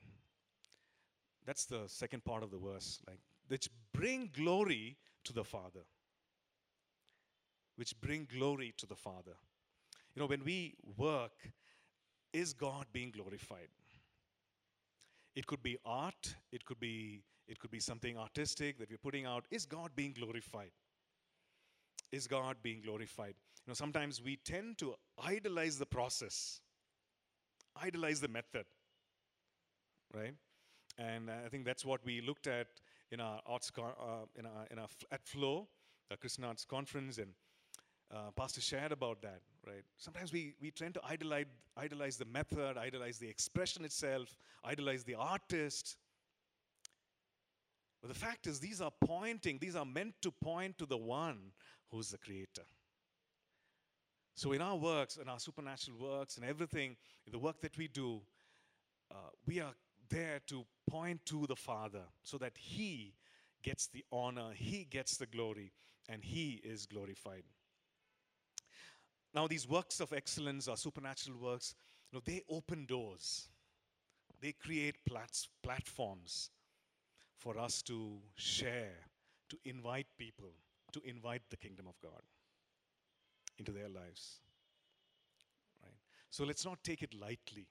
That's 1.45 1.65
the 1.65 1.83
second 1.87 2.25
part 2.25 2.43
of 2.43 2.51
the 2.51 2.57
verse, 2.57 2.99
like 3.07 3.19
which 3.47 3.69
bring 3.93 4.29
glory 4.33 4.97
to 5.23 5.33
the 5.33 5.43
Father. 5.43 5.85
Which 7.75 7.99
bring 8.01 8.27
glory 8.31 8.73
to 8.77 8.85
the 8.85 8.95
Father. 8.95 9.35
You 10.15 10.21
know, 10.21 10.27
when 10.27 10.43
we 10.43 10.75
work, 10.97 11.51
is 12.33 12.53
God 12.53 12.85
being 12.91 13.11
glorified? 13.11 13.69
It 15.35 15.45
could 15.45 15.61
be 15.61 15.77
art, 15.85 16.35
it 16.51 16.65
could 16.65 16.79
be 16.79 17.23
it 17.47 17.59
could 17.59 17.71
be 17.71 17.79
something 17.79 18.17
artistic 18.17 18.77
that 18.77 18.89
we're 18.89 18.97
putting 18.97 19.25
out. 19.25 19.45
Is 19.51 19.65
God 19.65 19.91
being 19.95 20.13
glorified? 20.13 20.71
Is 22.11 22.27
God 22.27 22.57
being 22.61 22.81
glorified? 22.81 23.35
You 23.65 23.71
know, 23.71 23.73
sometimes 23.73 24.21
we 24.21 24.37
tend 24.37 24.77
to 24.79 24.95
idolize 25.23 25.77
the 25.77 25.85
process, 25.85 26.59
idolize 27.81 28.19
the 28.19 28.27
method, 28.27 28.65
right? 30.13 30.33
And 30.97 31.29
I 31.29 31.47
think 31.49 31.63
that's 31.63 31.85
what 31.85 32.03
we 32.03 32.21
looked 32.21 32.47
at 32.47 32.67
in 33.11 33.19
our 33.19 33.39
arts, 33.45 33.71
uh, 33.77 33.81
in 34.35 34.45
our, 34.45 34.67
in 34.71 34.79
our 34.79 34.87
at 35.11 35.25
Flow, 35.25 35.67
the 36.09 36.17
Christian 36.17 36.43
Arts 36.43 36.65
Conference, 36.65 37.17
and 37.17 37.31
uh, 38.13 38.31
Pastor 38.35 38.61
shared 38.61 38.91
about 38.91 39.21
that, 39.21 39.41
right? 39.65 39.83
Sometimes 39.97 40.31
we, 40.31 40.53
we 40.61 40.71
tend 40.71 40.93
to 40.93 41.01
idolize, 41.07 41.45
idolize 41.75 42.17
the 42.17 42.25
method, 42.25 42.77
idolize 42.77 43.17
the 43.17 43.27
expression 43.27 43.83
itself, 43.83 44.37
idolize 44.63 45.03
the 45.03 45.15
artist. 45.15 45.97
But 48.01 48.09
the 48.09 48.19
fact 48.19 48.47
is, 48.47 48.59
these 48.59 48.79
are 48.79 48.91
pointing, 49.05 49.57
these 49.59 49.75
are 49.75 49.85
meant 49.85 50.15
to 50.21 50.31
point 50.31 50.77
to 50.77 50.85
the 50.85 50.97
one 50.97 51.51
who's 51.91 52.09
the 52.09 52.17
creator. 52.17 52.63
So, 54.35 54.51
in 54.51 54.61
our 54.61 54.75
works, 54.75 55.17
in 55.17 55.27
our 55.27 55.39
supernatural 55.39 55.97
works, 55.97 56.37
and 56.37 56.45
everything, 56.45 56.95
in 57.25 57.31
the 57.31 57.39
work 57.39 57.59
that 57.61 57.75
we 57.75 57.87
do, 57.87 58.21
uh, 59.09 59.15
we 59.47 59.59
are 59.59 59.73
there 60.09 60.39
to 60.47 60.65
point 60.89 61.25
to 61.25 61.45
the 61.47 61.55
Father 61.55 62.03
so 62.23 62.37
that 62.37 62.53
He 62.55 63.13
gets 63.63 63.87
the 63.87 64.03
honor, 64.11 64.51
He 64.53 64.85
gets 64.89 65.17
the 65.17 65.25
glory, 65.25 65.71
and 66.09 66.23
He 66.23 66.61
is 66.63 66.85
glorified. 66.85 67.43
Now, 69.33 69.47
these 69.47 69.67
works 69.67 69.99
of 69.99 70.13
excellence 70.13 70.67
or 70.67 70.77
supernatural 70.77 71.37
works, 71.37 71.75
you 72.11 72.17
know, 72.17 72.23
they 72.25 72.41
open 72.49 72.85
doors. 72.85 73.47
They 74.41 74.53
create 74.53 74.95
plats- 75.05 75.49
platforms 75.61 76.49
for 77.37 77.57
us 77.57 77.81
to 77.83 78.17
share, 78.35 78.95
to 79.49 79.57
invite 79.65 80.07
people, 80.17 80.51
to 80.91 81.01
invite 81.03 81.41
the 81.49 81.57
kingdom 81.57 81.87
of 81.87 81.99
God 82.01 82.21
into 83.57 83.71
their 83.71 83.89
lives. 83.89 84.39
Right? 85.83 85.97
So 86.29 86.43
let's 86.45 86.65
not 86.65 86.83
take 86.83 87.03
it 87.03 87.13
lightly. 87.13 87.67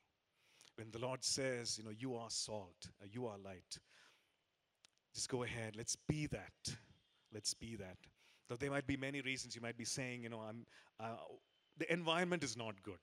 When 0.76 0.90
the 0.90 0.98
Lord 0.98 1.24
says, 1.24 1.78
you 1.78 1.84
know, 1.84 1.92
you 1.98 2.16
are 2.16 2.28
salt, 2.28 2.88
uh, 3.02 3.06
you 3.10 3.26
are 3.26 3.38
light, 3.38 3.78
just 5.14 5.30
go 5.30 5.42
ahead. 5.42 5.74
Let's 5.76 5.96
be 5.96 6.26
that. 6.26 6.76
Let's 7.32 7.54
be 7.54 7.76
that. 7.76 7.96
Though 8.48 8.56
there 8.56 8.70
might 8.70 8.86
be 8.86 8.96
many 8.96 9.22
reasons 9.22 9.56
you 9.56 9.62
might 9.62 9.78
be 9.78 9.84
saying, 9.84 10.22
you 10.22 10.28
know, 10.28 10.40
I'm, 10.40 10.66
uh, 11.00 11.16
the 11.78 11.90
environment 11.90 12.44
is 12.44 12.56
not 12.56 12.82
good. 12.82 12.98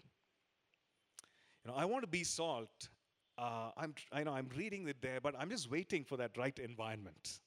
You 1.65 1.71
know, 1.71 1.77
I 1.77 1.85
want 1.85 2.03
to 2.03 2.07
be 2.07 2.23
salt. 2.23 2.89
Uh, 3.37 3.71
I'm, 3.75 3.95
I 4.11 4.23
know 4.23 4.33
I'm 4.33 4.49
reading 4.55 4.87
it 4.87 5.01
there, 5.01 5.19
but 5.21 5.33
I'm 5.37 5.49
just 5.49 5.71
waiting 5.71 6.03
for 6.03 6.17
that 6.17 6.37
right 6.37 6.57
environment. 6.59 7.39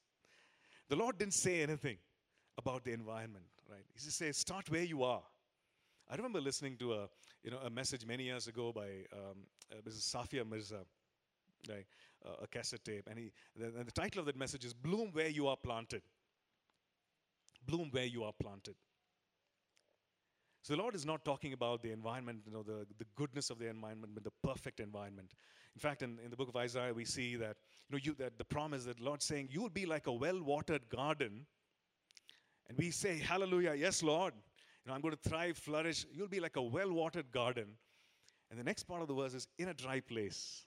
The 0.88 0.96
Lord 0.96 1.18
didn't 1.18 1.34
say 1.34 1.62
anything 1.62 1.98
about 2.58 2.84
the 2.84 2.92
environment, 2.92 3.44
right? 3.70 3.84
He 3.94 4.04
just 4.04 4.18
says, 4.18 4.36
start 4.36 4.70
where 4.70 4.82
you 4.82 5.04
are. 5.04 5.22
I 6.08 6.16
remember 6.16 6.40
listening 6.40 6.76
to 6.78 6.94
a, 6.94 7.08
you 7.42 7.50
know, 7.50 7.58
a 7.64 7.70
message 7.70 8.06
many 8.06 8.24
years 8.24 8.46
ago 8.46 8.72
by 8.72 8.88
um, 9.12 9.38
uh, 9.72 9.76
Mrs. 9.88 10.14
Safia 10.14 10.48
Mirza, 10.48 10.84
right? 11.68 11.86
Uh, 12.24 12.42
a 12.42 12.46
cassette 12.46 12.84
tape, 12.84 13.08
and 13.08 13.18
he, 13.18 13.32
the, 13.56 13.84
the 13.84 13.90
title 13.90 14.20
of 14.20 14.26
that 14.26 14.36
message 14.36 14.64
is 14.64 14.72
"Bloom 14.72 15.10
Where 15.12 15.28
You 15.28 15.48
Are 15.48 15.56
Planted." 15.56 16.02
Bloom 17.66 17.88
where 17.90 18.04
you 18.04 18.22
are 18.24 18.32
planted. 18.32 18.76
So 20.62 20.74
the 20.74 20.82
Lord 20.82 20.94
is 20.94 21.06
not 21.06 21.24
talking 21.24 21.52
about 21.52 21.82
the 21.82 21.92
environment, 21.92 22.40
you 22.44 22.52
know, 22.52 22.62
the, 22.62 22.86
the 22.98 23.06
goodness 23.14 23.50
of 23.50 23.58
the 23.58 23.68
environment, 23.68 24.14
but 24.14 24.24
the 24.24 24.32
perfect 24.42 24.80
environment. 24.80 25.32
In 25.74 25.80
fact, 25.80 26.02
in, 26.02 26.18
in 26.24 26.30
the 26.30 26.36
book 26.36 26.48
of 26.48 26.56
Isaiah, 26.56 26.92
we 26.92 27.04
see 27.04 27.36
that, 27.36 27.56
you 27.88 27.96
know, 27.96 28.00
you, 28.02 28.14
that 28.18 28.38
the 28.38 28.44
promise 28.44 28.84
that 28.84 28.98
the 28.98 29.04
Lord 29.04 29.22
saying, 29.22 29.48
you 29.50 29.62
will 29.62 29.68
be 29.68 29.86
like 29.86 30.06
a 30.06 30.12
well-watered 30.12 30.88
garden. 30.88 31.46
And 32.68 32.76
we 32.78 32.90
say, 32.90 33.18
hallelujah, 33.18 33.74
yes, 33.74 34.02
Lord. 34.02 34.32
Know, 34.86 34.94
I'm 34.94 35.00
going 35.00 35.16
to 35.16 35.28
thrive, 35.28 35.58
flourish. 35.58 36.06
You'll 36.12 36.28
be 36.28 36.38
like 36.38 36.56
a 36.56 36.62
well-watered 36.62 37.32
garden. 37.32 37.66
And 38.50 38.58
the 38.58 38.64
next 38.64 38.84
part 38.84 39.02
of 39.02 39.08
the 39.08 39.14
verse 39.14 39.34
is, 39.34 39.48
in 39.58 39.68
a 39.68 39.74
dry 39.74 40.00
place. 40.00 40.64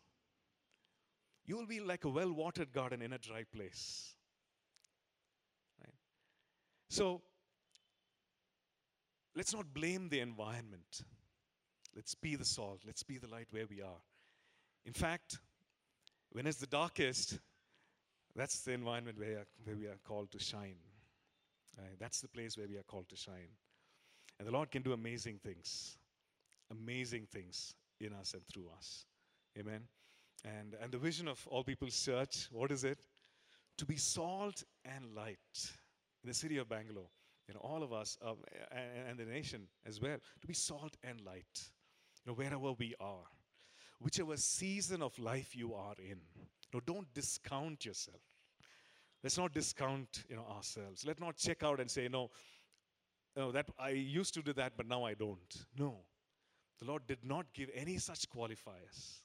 You 1.45 1.55
will 1.55 1.65
be 1.65 1.79
like 1.79 2.03
a 2.03 2.09
well-watered 2.09 2.73
garden 2.73 3.01
in 3.01 3.13
a 3.13 3.17
dry 3.17 3.43
place. 3.43 4.13
Right? 5.81 5.93
So, 6.89 7.21
let's 9.35 9.53
not 9.53 9.73
blame 9.73 10.09
the 10.09 10.19
environment. 10.19 11.03
Let's 11.95 12.13
be 12.13 12.35
the 12.35 12.45
salt. 12.45 12.81
Let's 12.85 13.03
be 13.03 13.17
the 13.17 13.27
light 13.27 13.47
where 13.51 13.67
we 13.69 13.81
are. 13.81 14.01
In 14.85 14.93
fact, 14.93 15.39
when 16.31 16.45
it's 16.45 16.57
the 16.57 16.67
darkest, 16.67 17.39
that's 18.35 18.61
the 18.61 18.73
environment 18.73 19.17
where, 19.17 19.45
where 19.63 19.77
we 19.77 19.85
are 19.85 19.97
called 20.05 20.31
to 20.31 20.39
shine. 20.39 20.75
Right? 21.77 21.97
That's 21.99 22.19
the 22.19 22.27
place 22.27 22.57
where 22.57 22.67
we 22.67 22.77
are 22.77 22.83
called 22.83 23.07
to 23.09 23.15
shine. 23.15 23.49
And 24.39 24.47
the 24.47 24.51
Lord 24.51 24.71
can 24.71 24.81
do 24.81 24.93
amazing 24.93 25.39
things, 25.43 25.97
amazing 26.71 27.27
things 27.31 27.75
in 27.99 28.13
us 28.13 28.33
and 28.33 28.41
through 28.47 28.69
us. 28.77 29.05
Amen. 29.57 29.81
And, 30.45 30.75
and 30.81 30.91
the 30.91 30.97
vision 30.97 31.27
of 31.27 31.45
All 31.51 31.63
People's 31.63 32.01
Church, 32.01 32.47
what 32.51 32.71
is 32.71 32.85
it? 32.85 32.99
To 33.77 33.85
be 33.85 33.97
salt 33.97 34.63
and 34.85 35.13
light 35.13 35.37
in 36.23 36.29
the 36.29 36.33
city 36.33 36.57
of 36.57 36.69
Bangalore. 36.69 37.09
You 37.47 37.55
know, 37.55 37.61
all 37.61 37.83
of 37.83 37.91
us 37.91 38.17
um, 38.25 38.37
and, 38.71 39.09
and 39.09 39.19
the 39.19 39.25
nation 39.25 39.67
as 39.85 39.99
well, 39.99 40.17
to 40.39 40.47
be 40.47 40.53
salt 40.53 40.95
and 41.03 41.19
light. 41.25 41.69
You 42.23 42.31
know, 42.31 42.33
wherever 42.35 42.71
we 42.73 42.95
are, 42.99 43.25
whichever 43.99 44.37
season 44.37 45.01
of 45.01 45.17
life 45.19 45.55
you 45.55 45.73
are 45.73 45.95
in. 45.97 46.19
Know, 46.73 46.79
don't 46.85 47.11
discount 47.13 47.85
yourself. 47.85 48.21
Let's 49.23 49.37
not 49.37 49.53
discount 49.53 50.23
you 50.29 50.35
know, 50.35 50.45
ourselves. 50.55 51.03
Let's 51.05 51.19
not 51.19 51.35
check 51.35 51.63
out 51.63 51.79
and 51.79 51.89
say, 51.89 52.07
no, 52.07 52.29
no, 53.39 53.53
that 53.53 53.67
I 53.79 53.91
used 53.91 54.33
to 54.33 54.41
do 54.41 54.51
that, 54.53 54.73
but 54.75 54.85
now 54.85 55.05
I 55.05 55.13
don't. 55.13 55.65
No. 55.77 55.99
The 56.81 56.85
Lord 56.85 57.07
did 57.07 57.19
not 57.23 57.45
give 57.53 57.69
any 57.73 57.97
such 57.97 58.29
qualifiers. 58.29 59.21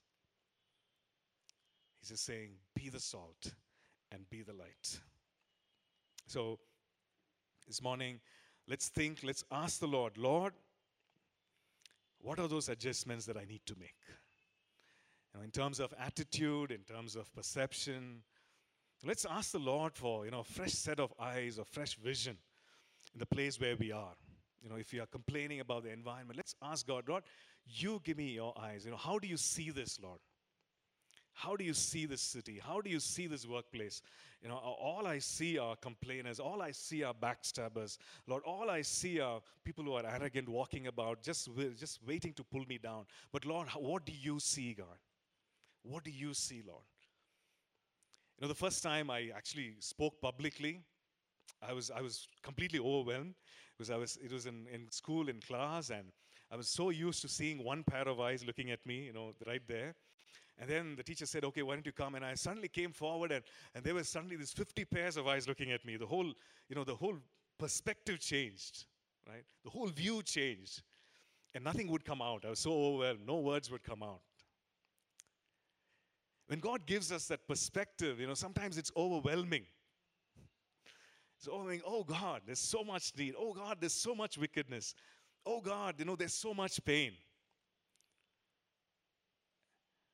He's 1.98 2.10
just 2.10 2.24
saying, 2.24 2.50
be 2.76 2.90
the 2.90 3.00
salt 3.00 3.54
and 4.12 4.30
be 4.30 4.42
the 4.42 4.52
light. 4.52 5.00
So, 6.28 6.60
this 7.66 7.82
morning, 7.82 8.20
let's 8.68 8.88
think, 8.88 9.18
let's 9.24 9.42
ask 9.50 9.80
the 9.80 9.88
Lord, 9.88 10.16
Lord, 10.16 10.52
what 12.20 12.38
are 12.38 12.46
those 12.46 12.68
adjustments 12.68 13.26
that 13.26 13.36
I 13.36 13.44
need 13.46 13.62
to 13.66 13.74
make? 13.80 13.96
You 15.32 15.40
know, 15.40 15.44
in 15.44 15.50
terms 15.50 15.80
of 15.80 15.92
attitude, 15.98 16.70
in 16.70 16.82
terms 16.82 17.16
of 17.16 17.34
perception, 17.34 18.22
let's 19.04 19.26
ask 19.28 19.50
the 19.50 19.58
Lord 19.58 19.96
for 19.96 20.24
you 20.24 20.30
know 20.30 20.40
a 20.40 20.44
fresh 20.44 20.72
set 20.72 21.00
of 21.00 21.12
eyes, 21.18 21.58
a 21.58 21.64
fresh 21.64 21.96
vision 21.96 22.36
in 23.14 23.20
the 23.20 23.26
place 23.26 23.60
where 23.60 23.76
we 23.76 23.92
are. 23.92 24.14
You 24.62 24.70
know, 24.70 24.76
if 24.76 24.92
you 24.92 25.02
are 25.02 25.06
complaining 25.06 25.60
about 25.60 25.84
the 25.84 25.90
environment, 25.90 26.36
let's 26.36 26.54
ask 26.62 26.86
God, 26.86 27.08
Lord, 27.08 27.22
you 27.66 28.00
give 28.04 28.18
me 28.18 28.32
your 28.32 28.54
eyes. 28.58 28.84
You 28.84 28.90
know, 28.90 28.96
how 28.96 29.18
do 29.18 29.28
you 29.28 29.36
see 29.36 29.70
this, 29.70 29.98
Lord? 30.02 30.18
How 31.34 31.56
do 31.56 31.64
you 31.64 31.74
see 31.74 32.06
this 32.06 32.22
city? 32.22 32.60
How 32.64 32.80
do 32.80 32.88
you 32.88 33.00
see 33.00 33.26
this 33.26 33.46
workplace? 33.46 34.00
You 34.40 34.48
know, 34.48 34.56
all 34.56 35.06
I 35.06 35.18
see 35.18 35.58
are 35.58 35.74
complainers. 35.76 36.38
All 36.38 36.62
I 36.62 36.70
see 36.70 37.02
are 37.02 37.12
backstabbers. 37.12 37.98
Lord, 38.26 38.44
all 38.44 38.70
I 38.70 38.82
see 38.82 39.18
are 39.18 39.40
people 39.64 39.84
who 39.84 39.94
are 39.94 40.06
arrogant 40.06 40.48
walking 40.48 40.86
about, 40.86 41.22
just, 41.22 41.48
just 41.76 41.98
waiting 42.06 42.32
to 42.34 42.44
pull 42.44 42.64
me 42.68 42.78
down. 42.78 43.06
But 43.32 43.44
Lord, 43.44 43.68
what 43.76 44.06
do 44.06 44.12
you 44.12 44.38
see, 44.38 44.74
God? 44.74 44.98
What 45.82 46.04
do 46.04 46.10
you 46.10 46.34
see, 46.34 46.62
Lord? 46.66 46.84
You 48.38 48.42
know, 48.42 48.48
the 48.48 48.54
first 48.54 48.82
time 48.82 49.10
I 49.10 49.30
actually 49.34 49.74
spoke 49.80 50.20
publicly, 50.20 50.80
I 51.66 51.72
was, 51.72 51.90
I 51.90 52.00
was 52.00 52.28
completely 52.42 52.78
overwhelmed 52.78 53.34
because 53.76 53.90
I 53.90 53.96
was, 53.96 54.18
it 54.22 54.32
was 54.32 54.46
in, 54.46 54.66
in 54.72 54.90
school, 54.90 55.28
in 55.28 55.40
class, 55.40 55.90
and 55.90 56.12
I 56.50 56.56
was 56.56 56.68
so 56.68 56.90
used 56.90 57.22
to 57.22 57.28
seeing 57.28 57.64
one 57.64 57.82
pair 57.82 58.08
of 58.08 58.20
eyes 58.20 58.44
looking 58.44 58.70
at 58.70 58.84
me, 58.86 59.04
you 59.06 59.12
know, 59.12 59.32
right 59.46 59.62
there. 59.66 59.94
And 60.58 60.70
then 60.70 60.94
the 60.96 61.02
teacher 61.02 61.26
said, 61.26 61.44
okay, 61.44 61.62
why 61.62 61.74
don't 61.74 61.86
you 61.86 61.92
come? 61.92 62.14
And 62.14 62.24
I 62.24 62.34
suddenly 62.34 62.68
came 62.68 62.92
forward 62.92 63.32
and, 63.32 63.42
and 63.74 63.82
there 63.82 63.94
were 63.94 64.04
suddenly 64.04 64.36
these 64.36 64.52
50 64.52 64.84
pairs 64.84 65.16
of 65.16 65.26
eyes 65.26 65.48
looking 65.48 65.72
at 65.72 65.84
me. 65.84 65.96
The 65.96 66.06
whole, 66.06 66.32
you 66.68 66.76
know, 66.76 66.84
the 66.84 66.94
whole 66.94 67.16
perspective 67.58 68.20
changed, 68.20 68.84
right? 69.28 69.44
The 69.64 69.70
whole 69.70 69.88
view 69.88 70.22
changed. 70.22 70.82
And 71.54 71.64
nothing 71.64 71.88
would 71.88 72.04
come 72.04 72.22
out. 72.22 72.44
I 72.44 72.50
was 72.50 72.60
so 72.60 72.72
overwhelmed. 72.72 73.26
No 73.26 73.38
words 73.38 73.70
would 73.70 73.82
come 73.82 74.02
out. 74.02 74.20
When 76.46 76.60
God 76.60 76.86
gives 76.86 77.10
us 77.10 77.26
that 77.28 77.48
perspective, 77.48 78.20
you 78.20 78.26
know, 78.26 78.34
sometimes 78.34 78.76
it's 78.76 78.92
overwhelming. 78.96 79.64
So, 81.44 81.52
oh, 81.52 81.78
oh 81.84 82.04
God, 82.04 82.40
there's 82.46 82.58
so 82.58 82.82
much 82.82 83.12
need. 83.18 83.34
Oh 83.38 83.52
God, 83.52 83.76
there's 83.78 83.92
so 83.92 84.14
much 84.14 84.38
wickedness. 84.38 84.94
Oh 85.44 85.60
God, 85.60 85.96
you 85.98 86.06
know, 86.06 86.16
there's 86.16 86.32
so 86.32 86.54
much 86.54 86.82
pain. 86.82 87.12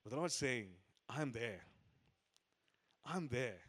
But 0.03 0.11
the 0.11 0.17
Lord's 0.17 0.35
saying, 0.35 0.71
I'm 1.09 1.31
there. 1.31 1.61
I'm 3.07 3.29
there. 3.29 3.61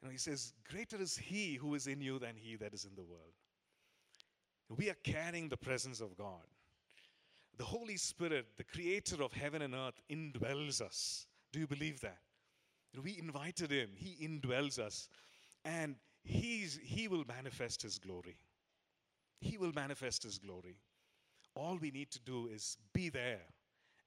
You 0.00 0.06
know, 0.06 0.10
He 0.12 0.16
says, 0.16 0.52
Greater 0.70 1.02
is 1.02 1.16
He 1.16 1.54
who 1.54 1.74
is 1.74 1.88
in 1.88 2.00
you 2.00 2.20
than 2.20 2.36
He 2.36 2.54
that 2.54 2.72
is 2.72 2.84
in 2.84 2.94
the 2.94 3.02
world. 3.02 3.34
We 4.68 4.90
are 4.90 4.96
carrying 5.02 5.48
the 5.48 5.56
presence 5.56 6.00
of 6.00 6.16
God. 6.16 6.46
The 7.58 7.64
Holy 7.64 7.96
Spirit, 7.96 8.46
the 8.56 8.64
creator 8.64 9.24
of 9.24 9.32
heaven 9.32 9.62
and 9.62 9.74
earth, 9.74 10.00
indwells 10.08 10.80
us. 10.80 11.26
Do 11.52 11.58
you 11.58 11.66
believe 11.66 12.00
that? 12.02 12.18
We 13.02 13.18
invited 13.18 13.72
Him, 13.72 13.90
He 13.96 14.24
indwells 14.24 14.78
us, 14.78 15.08
and 15.64 15.96
he's, 16.22 16.78
He 16.82 17.08
will 17.08 17.24
manifest 17.26 17.82
His 17.82 17.98
glory. 17.98 18.36
He 19.40 19.58
will 19.58 19.72
manifest 19.72 20.22
His 20.22 20.38
glory. 20.38 20.76
All 21.54 21.78
we 21.80 21.90
need 21.90 22.10
to 22.12 22.20
do 22.20 22.48
is 22.48 22.78
be 22.94 23.08
there 23.08 23.42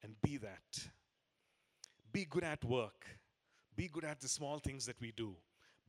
and 0.04 0.16
be 0.22 0.38
that. 0.38 0.88
Be 2.12 2.26
good 2.26 2.44
at 2.44 2.64
work. 2.64 3.06
Be 3.76 3.88
good 3.88 4.06
at 4.06 4.22
the 4.22 4.28
small 4.28 4.60
things 4.60 4.86
that 4.86 5.00
we 5.02 5.12
do. 5.12 5.36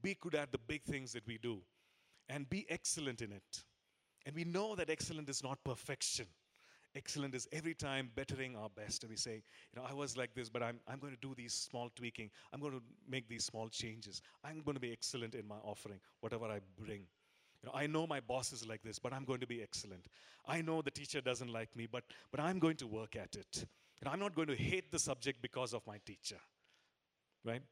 Be 0.03 0.17
good 0.21 0.35
at 0.35 0.53
the 0.53 0.59
big 0.59 0.83
things 0.83 1.13
that 1.13 1.27
we 1.27 1.39
do. 1.39 1.61
And 2.29 2.49
be 2.51 2.67
excellent 2.69 3.23
in 3.23 3.33
it. 3.33 3.65
And 4.27 4.35
we 4.35 4.45
know 4.45 4.75
that 4.75 4.91
excellent 4.91 5.29
is 5.29 5.43
not 5.43 5.63
perfection. 5.65 6.27
Excellent 6.97 7.35
is 7.35 7.47
every 7.53 7.75
time 7.75 8.11
bettering 8.15 8.57
our 8.57 8.71
best. 8.71 9.03
And 9.03 9.11
we 9.11 9.17
say, 9.17 9.35
you 9.35 9.81
know, 9.81 9.87
I 9.89 9.93
was 9.93 10.17
like 10.17 10.35
this, 10.35 10.49
but 10.49 10.63
I'm, 10.63 10.81
I'm 10.89 10.99
going 10.99 11.13
to 11.13 11.21
do 11.21 11.35
these 11.37 11.53
small 11.53 11.91
tweaking. 11.95 12.31
I'm 12.55 12.61
going 12.61 12.73
to 12.73 12.83
make 13.07 13.29
these 13.29 13.45
small 13.45 13.69
changes. 13.69 14.23
I'm 14.43 14.63
going 14.63 14.77
to 14.77 14.81
be 14.81 14.93
excellent 14.93 15.35
in 15.35 15.47
my 15.47 15.57
offering, 15.63 16.01
whatever 16.21 16.47
I 16.47 16.61
bring. 16.83 17.01
You 17.63 17.67
know, 17.67 17.73
I 17.75 17.87
know 17.87 18.07
my 18.07 18.21
boss 18.21 18.53
is 18.53 18.67
like 18.67 18.83
this, 18.83 18.99
but 18.99 19.13
I'm 19.13 19.25
going 19.25 19.41
to 19.41 19.47
be 19.47 19.63
excellent. 19.63 20.07
I 20.49 20.63
know 20.63 20.81
the 20.81 20.91
teacher 20.91 21.21
doesn't 21.21 21.53
like 21.53 21.75
me, 21.77 21.87
but, 21.91 22.05
but 22.31 22.41
I'm 22.41 22.59
going 22.59 22.77
to 22.77 22.87
work 22.87 23.15
at 23.15 23.37
it. 23.37 23.67
And 24.01 24.09
I'm 24.09 24.21
not 24.21 24.35
going 24.35 24.49
to 24.49 24.57
hate 24.57 24.91
the 24.91 24.99
subject 24.99 25.43
because 25.43 25.75
of 25.75 25.87
my 25.87 25.99
teacher. 26.07 26.41
Right? 27.45 27.63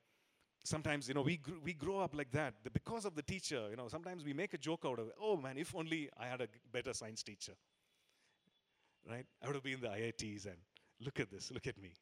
Sometimes, 0.64 1.08
you 1.08 1.14
know, 1.14 1.22
we, 1.22 1.38
gr- 1.38 1.62
we 1.62 1.72
grow 1.72 2.00
up 2.00 2.14
like 2.14 2.30
that. 2.32 2.54
Because 2.72 3.06
of 3.06 3.14
the 3.14 3.22
teacher, 3.22 3.68
you 3.70 3.76
know, 3.76 3.88
sometimes 3.88 4.22
we 4.22 4.34
make 4.34 4.52
a 4.52 4.58
joke 4.58 4.84
out 4.87 4.98
of 4.98 5.08
it. 5.08 5.14
Oh 5.20 5.37
man, 5.37 5.56
if 5.56 5.74
only 5.74 6.10
I 6.18 6.26
had 6.26 6.42
a 6.42 6.48
better 6.72 6.92
science 6.92 7.22
teacher. 7.22 7.52
Right? 9.09 9.27
I 9.43 9.47
would 9.47 9.55
have 9.55 9.62
been 9.62 9.75
in 9.75 9.81
the 9.81 9.88
IITs 9.88 10.47
and 10.47 10.57
look 11.01 11.21
at 11.21 11.31
this, 11.31 11.51
look 11.51 11.67
at 11.67 11.81
me. 11.81 11.93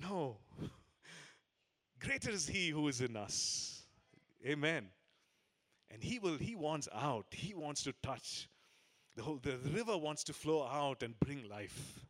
No. 0.00 0.38
Greater 2.00 2.30
is 2.30 2.46
he 2.46 2.68
who 2.70 2.86
is 2.88 3.00
in 3.00 3.16
us. 3.16 3.82
Amen. 4.46 4.88
And 5.90 6.02
he 6.02 6.18
will, 6.18 6.36
he 6.36 6.54
wants 6.54 6.88
out. 6.94 7.26
He 7.30 7.54
wants 7.54 7.82
to 7.84 7.92
touch. 8.02 8.48
The 9.16 9.22
whole 9.22 9.38
the 9.42 9.58
river 9.72 9.96
wants 9.96 10.22
to 10.24 10.32
flow 10.32 10.66
out 10.66 11.02
and 11.02 11.18
bring 11.20 11.48
life. 11.48 12.00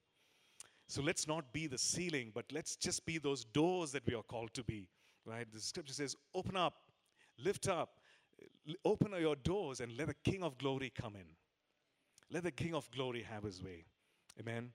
So 0.89 1.03
let's 1.03 1.27
not 1.27 1.53
be 1.53 1.67
the 1.67 1.79
ceiling, 1.79 2.33
but 2.35 2.45
let's 2.53 2.77
just 2.77 3.07
be 3.07 3.19
those 3.19 3.45
doors 3.45 3.93
that 3.93 4.07
we 4.07 4.15
are 4.15 4.23
called 4.23 4.55
to 4.55 4.65
be. 4.65 4.89
Right? 5.25 5.47
The 5.53 5.61
scripture 5.61 5.95
says, 5.95 6.17
open 6.35 6.57
up, 6.57 6.75
lift 7.39 7.69
up, 7.69 7.99
open 8.85 9.13
your 9.21 9.37
doors 9.37 9.81
and 9.81 9.97
let 9.97 10.09
the 10.09 10.15
King 10.25 10.43
of 10.43 10.59
glory 10.59 10.93
come 10.95 11.17
in. 11.17 11.27
Let 12.31 12.43
the 12.43 12.51
King 12.51 12.75
of 12.75 12.91
glory 12.91 13.23
have 13.23 13.45
his 13.45 13.63
way. 13.63 13.85
Amen. 14.41 14.71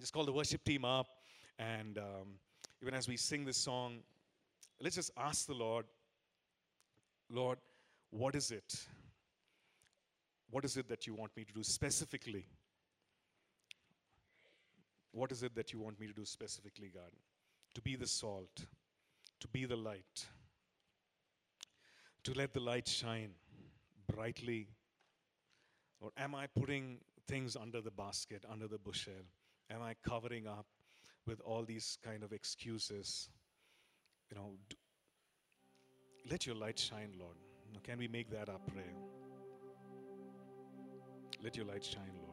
Just 0.00 0.12
call 0.12 0.24
the 0.24 0.32
worship 0.32 0.64
team 0.64 0.84
up. 0.84 1.06
And 1.58 1.98
um, 1.98 2.38
even 2.82 2.94
as 2.94 3.06
we 3.06 3.16
sing 3.16 3.44
this 3.44 3.56
song, 3.56 3.98
let's 4.80 4.96
just 4.96 5.10
ask 5.16 5.46
the 5.46 5.54
Lord, 5.54 5.86
Lord, 7.30 7.58
what 8.10 8.34
is 8.34 8.50
it? 8.50 8.86
What 10.50 10.64
is 10.64 10.76
it 10.76 10.88
that 10.88 11.06
you 11.06 11.14
want 11.14 11.36
me 11.36 11.44
to 11.44 11.52
do 11.52 11.62
specifically? 11.62 12.46
What 15.12 15.30
is 15.32 15.42
it 15.42 15.54
that 15.54 15.72
you 15.72 15.80
want 15.80 16.00
me 16.00 16.06
to 16.06 16.12
do 16.12 16.24
specifically, 16.24 16.90
God? 16.92 17.10
To 17.74 17.80
be 17.80 17.96
the 17.96 18.06
salt, 18.06 18.66
to 19.40 19.48
be 19.48 19.64
the 19.64 19.76
light, 19.76 20.26
to 22.24 22.32
let 22.32 22.52
the 22.52 22.60
light 22.60 22.88
shine 22.88 23.30
brightly. 24.12 24.68
Or 26.04 26.10
am 26.18 26.34
I 26.34 26.46
putting 26.48 26.98
things 27.26 27.56
under 27.56 27.80
the 27.80 27.90
basket, 27.90 28.44
under 28.52 28.68
the 28.68 28.76
bushel? 28.76 29.24
Am 29.70 29.80
I 29.80 29.94
covering 30.06 30.46
up 30.46 30.66
with 31.26 31.40
all 31.40 31.64
these 31.64 31.96
kind 32.04 32.22
of 32.22 32.30
excuses? 32.30 33.30
You 34.30 34.36
know, 34.36 34.50
d- 34.68 34.76
let 36.30 36.44
your 36.44 36.56
light 36.56 36.78
shine, 36.78 37.14
Lord. 37.18 37.36
Can 37.84 37.98
we 37.98 38.06
make 38.06 38.30
that 38.32 38.50
our 38.50 38.58
prayer? 38.58 38.94
Let 41.42 41.56
your 41.56 41.64
light 41.64 41.82
shine, 41.82 42.12
Lord. 42.18 42.23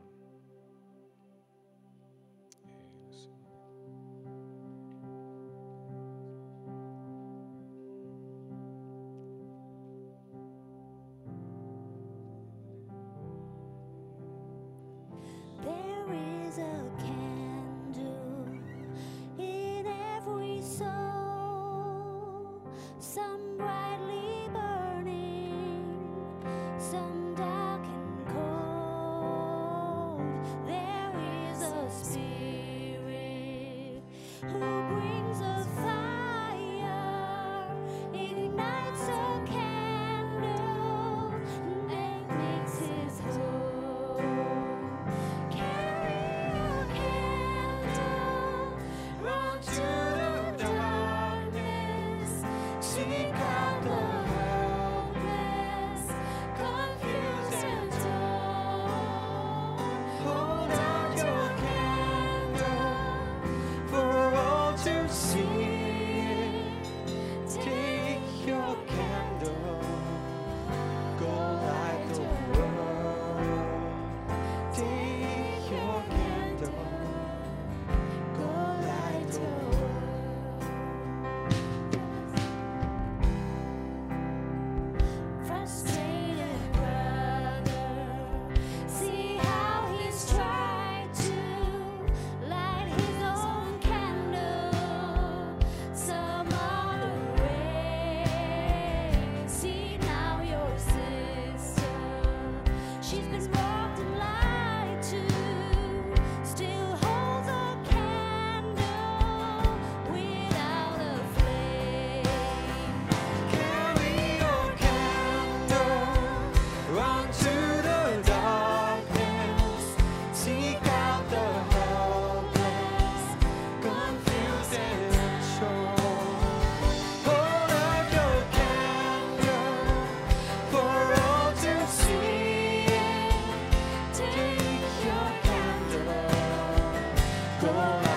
Oh. 137.74 138.11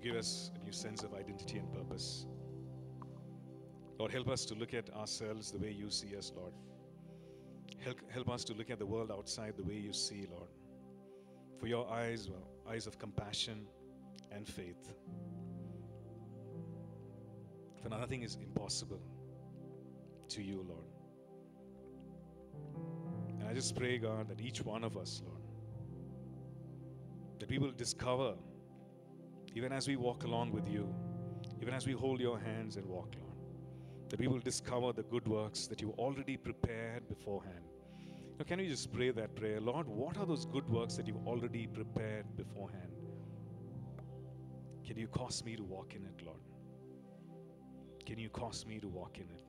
You 0.00 0.10
give 0.10 0.18
us 0.18 0.50
a 0.60 0.64
new 0.64 0.72
sense 0.72 1.02
of 1.02 1.14
identity 1.14 1.58
and 1.58 1.72
purpose. 1.72 2.26
Lord, 3.98 4.12
help 4.12 4.28
us 4.28 4.44
to 4.46 4.54
look 4.54 4.72
at 4.72 4.88
ourselves 4.94 5.50
the 5.50 5.58
way 5.58 5.70
you 5.70 5.90
see 5.90 6.16
us, 6.16 6.32
Lord. 6.34 6.54
Help, 7.78 7.98
help 8.10 8.30
us 8.30 8.44
to 8.44 8.54
look 8.54 8.70
at 8.70 8.78
the 8.78 8.86
world 8.86 9.10
outside 9.10 9.54
the 9.56 9.64
way 9.64 9.74
you 9.74 9.92
see, 9.92 10.26
Lord. 10.30 10.48
For 11.58 11.66
your 11.66 11.90
eyes, 11.90 12.28
well, 12.30 12.48
eyes 12.68 12.86
of 12.86 12.98
compassion 12.98 13.66
and 14.32 14.46
faith. 14.46 14.92
For 17.82 17.88
nothing 17.88 18.22
is 18.22 18.36
impossible 18.36 19.00
to 20.28 20.42
you, 20.42 20.64
Lord. 20.66 20.84
And 23.40 23.48
I 23.48 23.54
just 23.54 23.76
pray, 23.76 23.98
God, 23.98 24.28
that 24.28 24.40
each 24.40 24.62
one 24.62 24.84
of 24.84 24.96
us, 24.96 25.22
Lord, 25.26 25.42
that 27.38 27.50
we 27.50 27.58
will 27.58 27.72
discover, 27.72 28.34
even 29.54 29.72
as 29.72 29.88
we 29.88 29.96
walk 29.96 30.24
along 30.24 30.52
with 30.52 30.68
you, 30.68 30.92
even 31.60 31.74
as 31.74 31.86
we 31.86 31.92
hold 31.92 32.20
your 32.20 32.38
hands 32.38 32.76
and 32.76 32.86
walk, 32.86 33.14
Lord, 33.20 33.36
that 34.08 34.20
we 34.20 34.28
will 34.28 34.38
discover 34.38 34.92
the 34.92 35.02
good 35.02 35.26
works 35.26 35.66
that 35.66 35.80
you 35.80 35.94
already 35.98 36.36
prepared 36.36 37.08
beforehand. 37.08 37.64
Now, 38.38 38.44
can 38.44 38.58
we 38.58 38.68
just 38.68 38.92
pray 38.92 39.10
that 39.10 39.34
prayer? 39.36 39.60
Lord, 39.60 39.86
what 39.86 40.16
are 40.16 40.24
those 40.24 40.46
good 40.46 40.68
works 40.68 40.96
that 40.96 41.06
you've 41.06 41.26
already 41.26 41.66
prepared 41.66 42.24
beforehand? 42.36 42.92
Can 44.86 44.96
you 44.96 45.08
cause 45.08 45.44
me 45.44 45.56
to 45.56 45.62
walk 45.62 45.94
in 45.94 46.04
it, 46.04 46.24
Lord? 46.24 46.40
Can 48.06 48.18
you 48.18 48.30
cause 48.30 48.64
me 48.66 48.80
to 48.80 48.88
walk 48.88 49.18
in 49.18 49.28
it? 49.30 49.44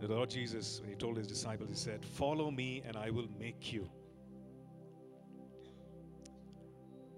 The 0.00 0.06
Lord 0.06 0.30
Jesus, 0.30 0.80
when 0.80 0.90
He 0.90 0.96
told 0.96 1.16
His 1.16 1.26
disciples, 1.26 1.68
He 1.68 1.74
said, 1.74 2.04
Follow 2.04 2.50
me 2.50 2.82
and 2.86 2.96
I 2.96 3.10
will 3.10 3.28
make 3.38 3.72
you. 3.72 3.90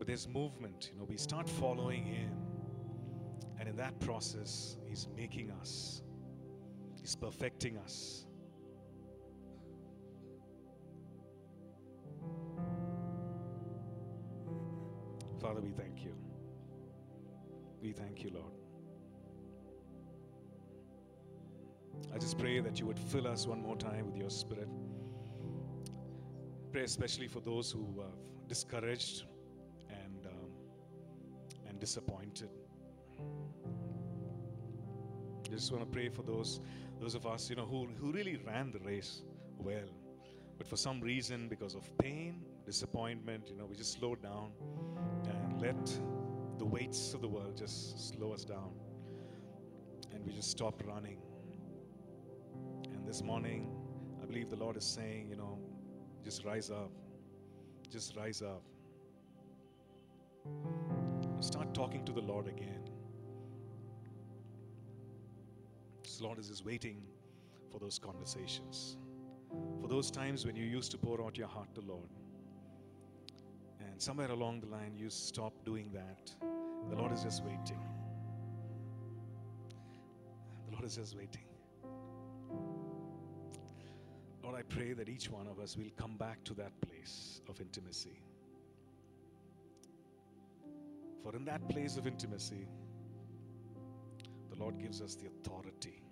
But 0.00 0.06
there's 0.06 0.26
movement, 0.26 0.88
you 0.90 0.98
know, 0.98 1.04
we 1.04 1.18
start 1.18 1.46
following 1.46 2.02
Him. 2.02 2.32
And 3.58 3.68
in 3.68 3.76
that 3.76 4.00
process, 4.00 4.78
He's 4.88 5.06
making 5.14 5.50
us, 5.50 6.00
He's 6.98 7.14
perfecting 7.14 7.76
us. 7.76 8.24
Father, 15.38 15.60
we 15.60 15.70
thank 15.70 16.02
you. 16.02 16.14
We 17.82 17.92
thank 17.92 18.24
you, 18.24 18.30
Lord. 18.32 18.54
I 22.14 22.16
just 22.16 22.38
pray 22.38 22.60
that 22.60 22.80
you 22.80 22.86
would 22.86 22.98
fill 22.98 23.26
us 23.26 23.46
one 23.46 23.60
more 23.60 23.76
time 23.76 24.06
with 24.06 24.16
your 24.16 24.30
spirit. 24.30 24.68
Pray 26.72 26.84
especially 26.84 27.28
for 27.28 27.40
those 27.40 27.70
who 27.70 28.00
are 28.00 28.48
discouraged 28.48 29.24
disappointed. 31.80 32.50
I 35.44 35.48
just 35.48 35.72
want 35.72 35.82
to 35.84 35.90
pray 35.90 36.08
for 36.08 36.22
those, 36.22 36.60
those 37.00 37.14
of 37.14 37.26
us, 37.26 37.50
you 37.50 37.56
know, 37.56 37.66
who, 37.66 37.88
who 37.98 38.12
really 38.12 38.36
ran 38.46 38.70
the 38.70 38.78
race 38.80 39.22
well. 39.58 39.88
But 40.58 40.68
for 40.68 40.76
some 40.76 41.00
reason, 41.00 41.48
because 41.48 41.74
of 41.74 41.90
pain, 41.98 42.42
disappointment, 42.66 43.48
you 43.48 43.56
know, 43.56 43.64
we 43.64 43.74
just 43.74 43.98
slowed 43.98 44.22
down 44.22 44.52
and 45.24 45.60
let 45.60 45.98
the 46.58 46.64
weights 46.64 47.14
of 47.14 47.22
the 47.22 47.28
world 47.28 47.56
just 47.56 48.10
slow 48.10 48.32
us 48.32 48.44
down. 48.44 48.70
And 50.14 50.24
we 50.24 50.32
just 50.32 50.50
stopped 50.50 50.84
running. 50.84 51.18
And 52.92 53.06
this 53.06 53.22
morning, 53.22 53.70
I 54.22 54.26
believe 54.26 54.50
the 54.50 54.56
Lord 54.56 54.76
is 54.76 54.84
saying, 54.84 55.28
you 55.30 55.36
know, 55.36 55.58
just 56.22 56.44
rise 56.44 56.70
up. 56.70 56.90
Just 57.90 58.14
rise 58.16 58.42
up. 58.42 58.62
Start 61.40 61.72
talking 61.72 62.04
to 62.04 62.12
the 62.12 62.20
Lord 62.20 62.48
again. 62.48 62.82
This 66.02 66.20
Lord 66.20 66.38
is 66.38 66.48
just 66.48 66.66
waiting 66.66 67.02
for 67.72 67.78
those 67.78 67.98
conversations. 67.98 68.98
For 69.80 69.88
those 69.88 70.10
times 70.10 70.44
when 70.44 70.54
you 70.54 70.64
used 70.64 70.90
to 70.90 70.98
pour 70.98 71.24
out 71.24 71.38
your 71.38 71.48
heart 71.48 71.74
to 71.76 71.80
Lord. 71.80 72.10
And 73.80 74.00
somewhere 74.00 74.30
along 74.30 74.60
the 74.60 74.66
line 74.66 74.94
you 74.94 75.08
stop 75.08 75.54
doing 75.64 75.90
that. 75.94 76.30
The 76.90 76.96
Lord 76.96 77.12
is 77.12 77.22
just 77.22 77.42
waiting. 77.42 77.80
The 80.66 80.72
Lord 80.72 80.84
is 80.84 80.96
just 80.96 81.16
waiting. 81.16 81.44
Lord, 84.42 84.56
I 84.56 84.62
pray 84.62 84.92
that 84.92 85.08
each 85.08 85.30
one 85.30 85.46
of 85.46 85.58
us 85.58 85.76
will 85.76 85.90
come 85.96 86.16
back 86.18 86.44
to 86.44 86.54
that 86.54 86.78
place 86.82 87.40
of 87.48 87.60
intimacy. 87.60 88.22
For 91.22 91.36
in 91.36 91.44
that 91.44 91.68
place 91.68 91.96
of 91.96 92.06
intimacy, 92.06 92.66
the 94.50 94.56
Lord 94.56 94.78
gives 94.78 95.00
us 95.02 95.14
the 95.14 95.26
authority. 95.26 96.02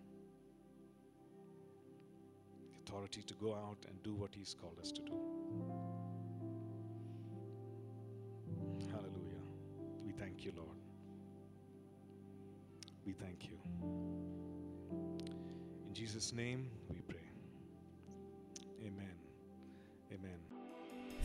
The 2.72 2.92
authority 2.92 3.22
to 3.22 3.34
go 3.34 3.54
out 3.54 3.78
and 3.88 4.02
do 4.02 4.14
what 4.14 4.34
He's 4.34 4.54
called 4.54 4.78
us 4.80 4.92
to 4.92 5.02
do. 5.02 5.12
Hallelujah. 8.90 9.42
We 10.04 10.12
thank 10.12 10.44
you, 10.44 10.52
Lord. 10.56 10.76
We 13.06 13.12
thank 13.12 13.48
you. 13.48 13.58
In 15.86 15.94
Jesus' 15.94 16.32
name 16.32 16.70
we 16.90 17.00
pray. 17.00 17.17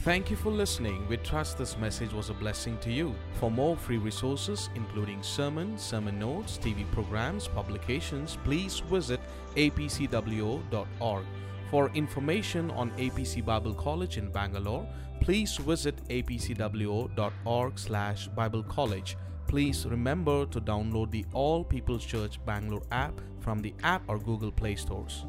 Thank 0.04 0.30
you 0.30 0.36
for 0.36 0.52
listening. 0.52 1.08
We 1.08 1.16
trust 1.16 1.58
this 1.58 1.78
message 1.78 2.12
was 2.12 2.30
a 2.30 2.34
blessing 2.34 2.78
to 2.80 2.92
you. 2.92 3.16
For 3.40 3.50
more 3.50 3.78
free 3.78 3.96
resources, 3.96 4.70
including 4.76 5.24
sermons, 5.24 5.82
sermon 5.82 6.20
notes, 6.20 6.60
TV 6.62 6.84
programs, 6.92 7.48
publications, 7.48 8.38
please 8.44 8.82
visit 8.82 9.22
apcwo.org. 9.56 11.24
For 11.72 11.90
information 11.94 12.70
on 12.72 12.92
APC 12.98 13.46
Bible 13.46 13.74
College 13.74 14.18
in 14.18 14.30
Bangalore, 14.30 14.86
please 15.22 15.56
visit 15.56 15.96
apcwo.org 16.10 17.80
slash 17.80 18.28
Bible 18.28 18.64
College. 18.64 19.16
Please 19.48 19.86
remember 19.86 20.46
to 20.48 20.60
download 20.60 21.12
the 21.12 21.26
All 21.32 21.64
People's 21.64 22.04
Church 22.04 22.44
Bangalore 22.46 22.84
app 22.92 23.22
from 23.40 23.62
the 23.62 23.74
app 23.84 24.04
or 24.10 24.20
Google 24.20 24.52
Play 24.52 24.76
stores. 24.76 25.26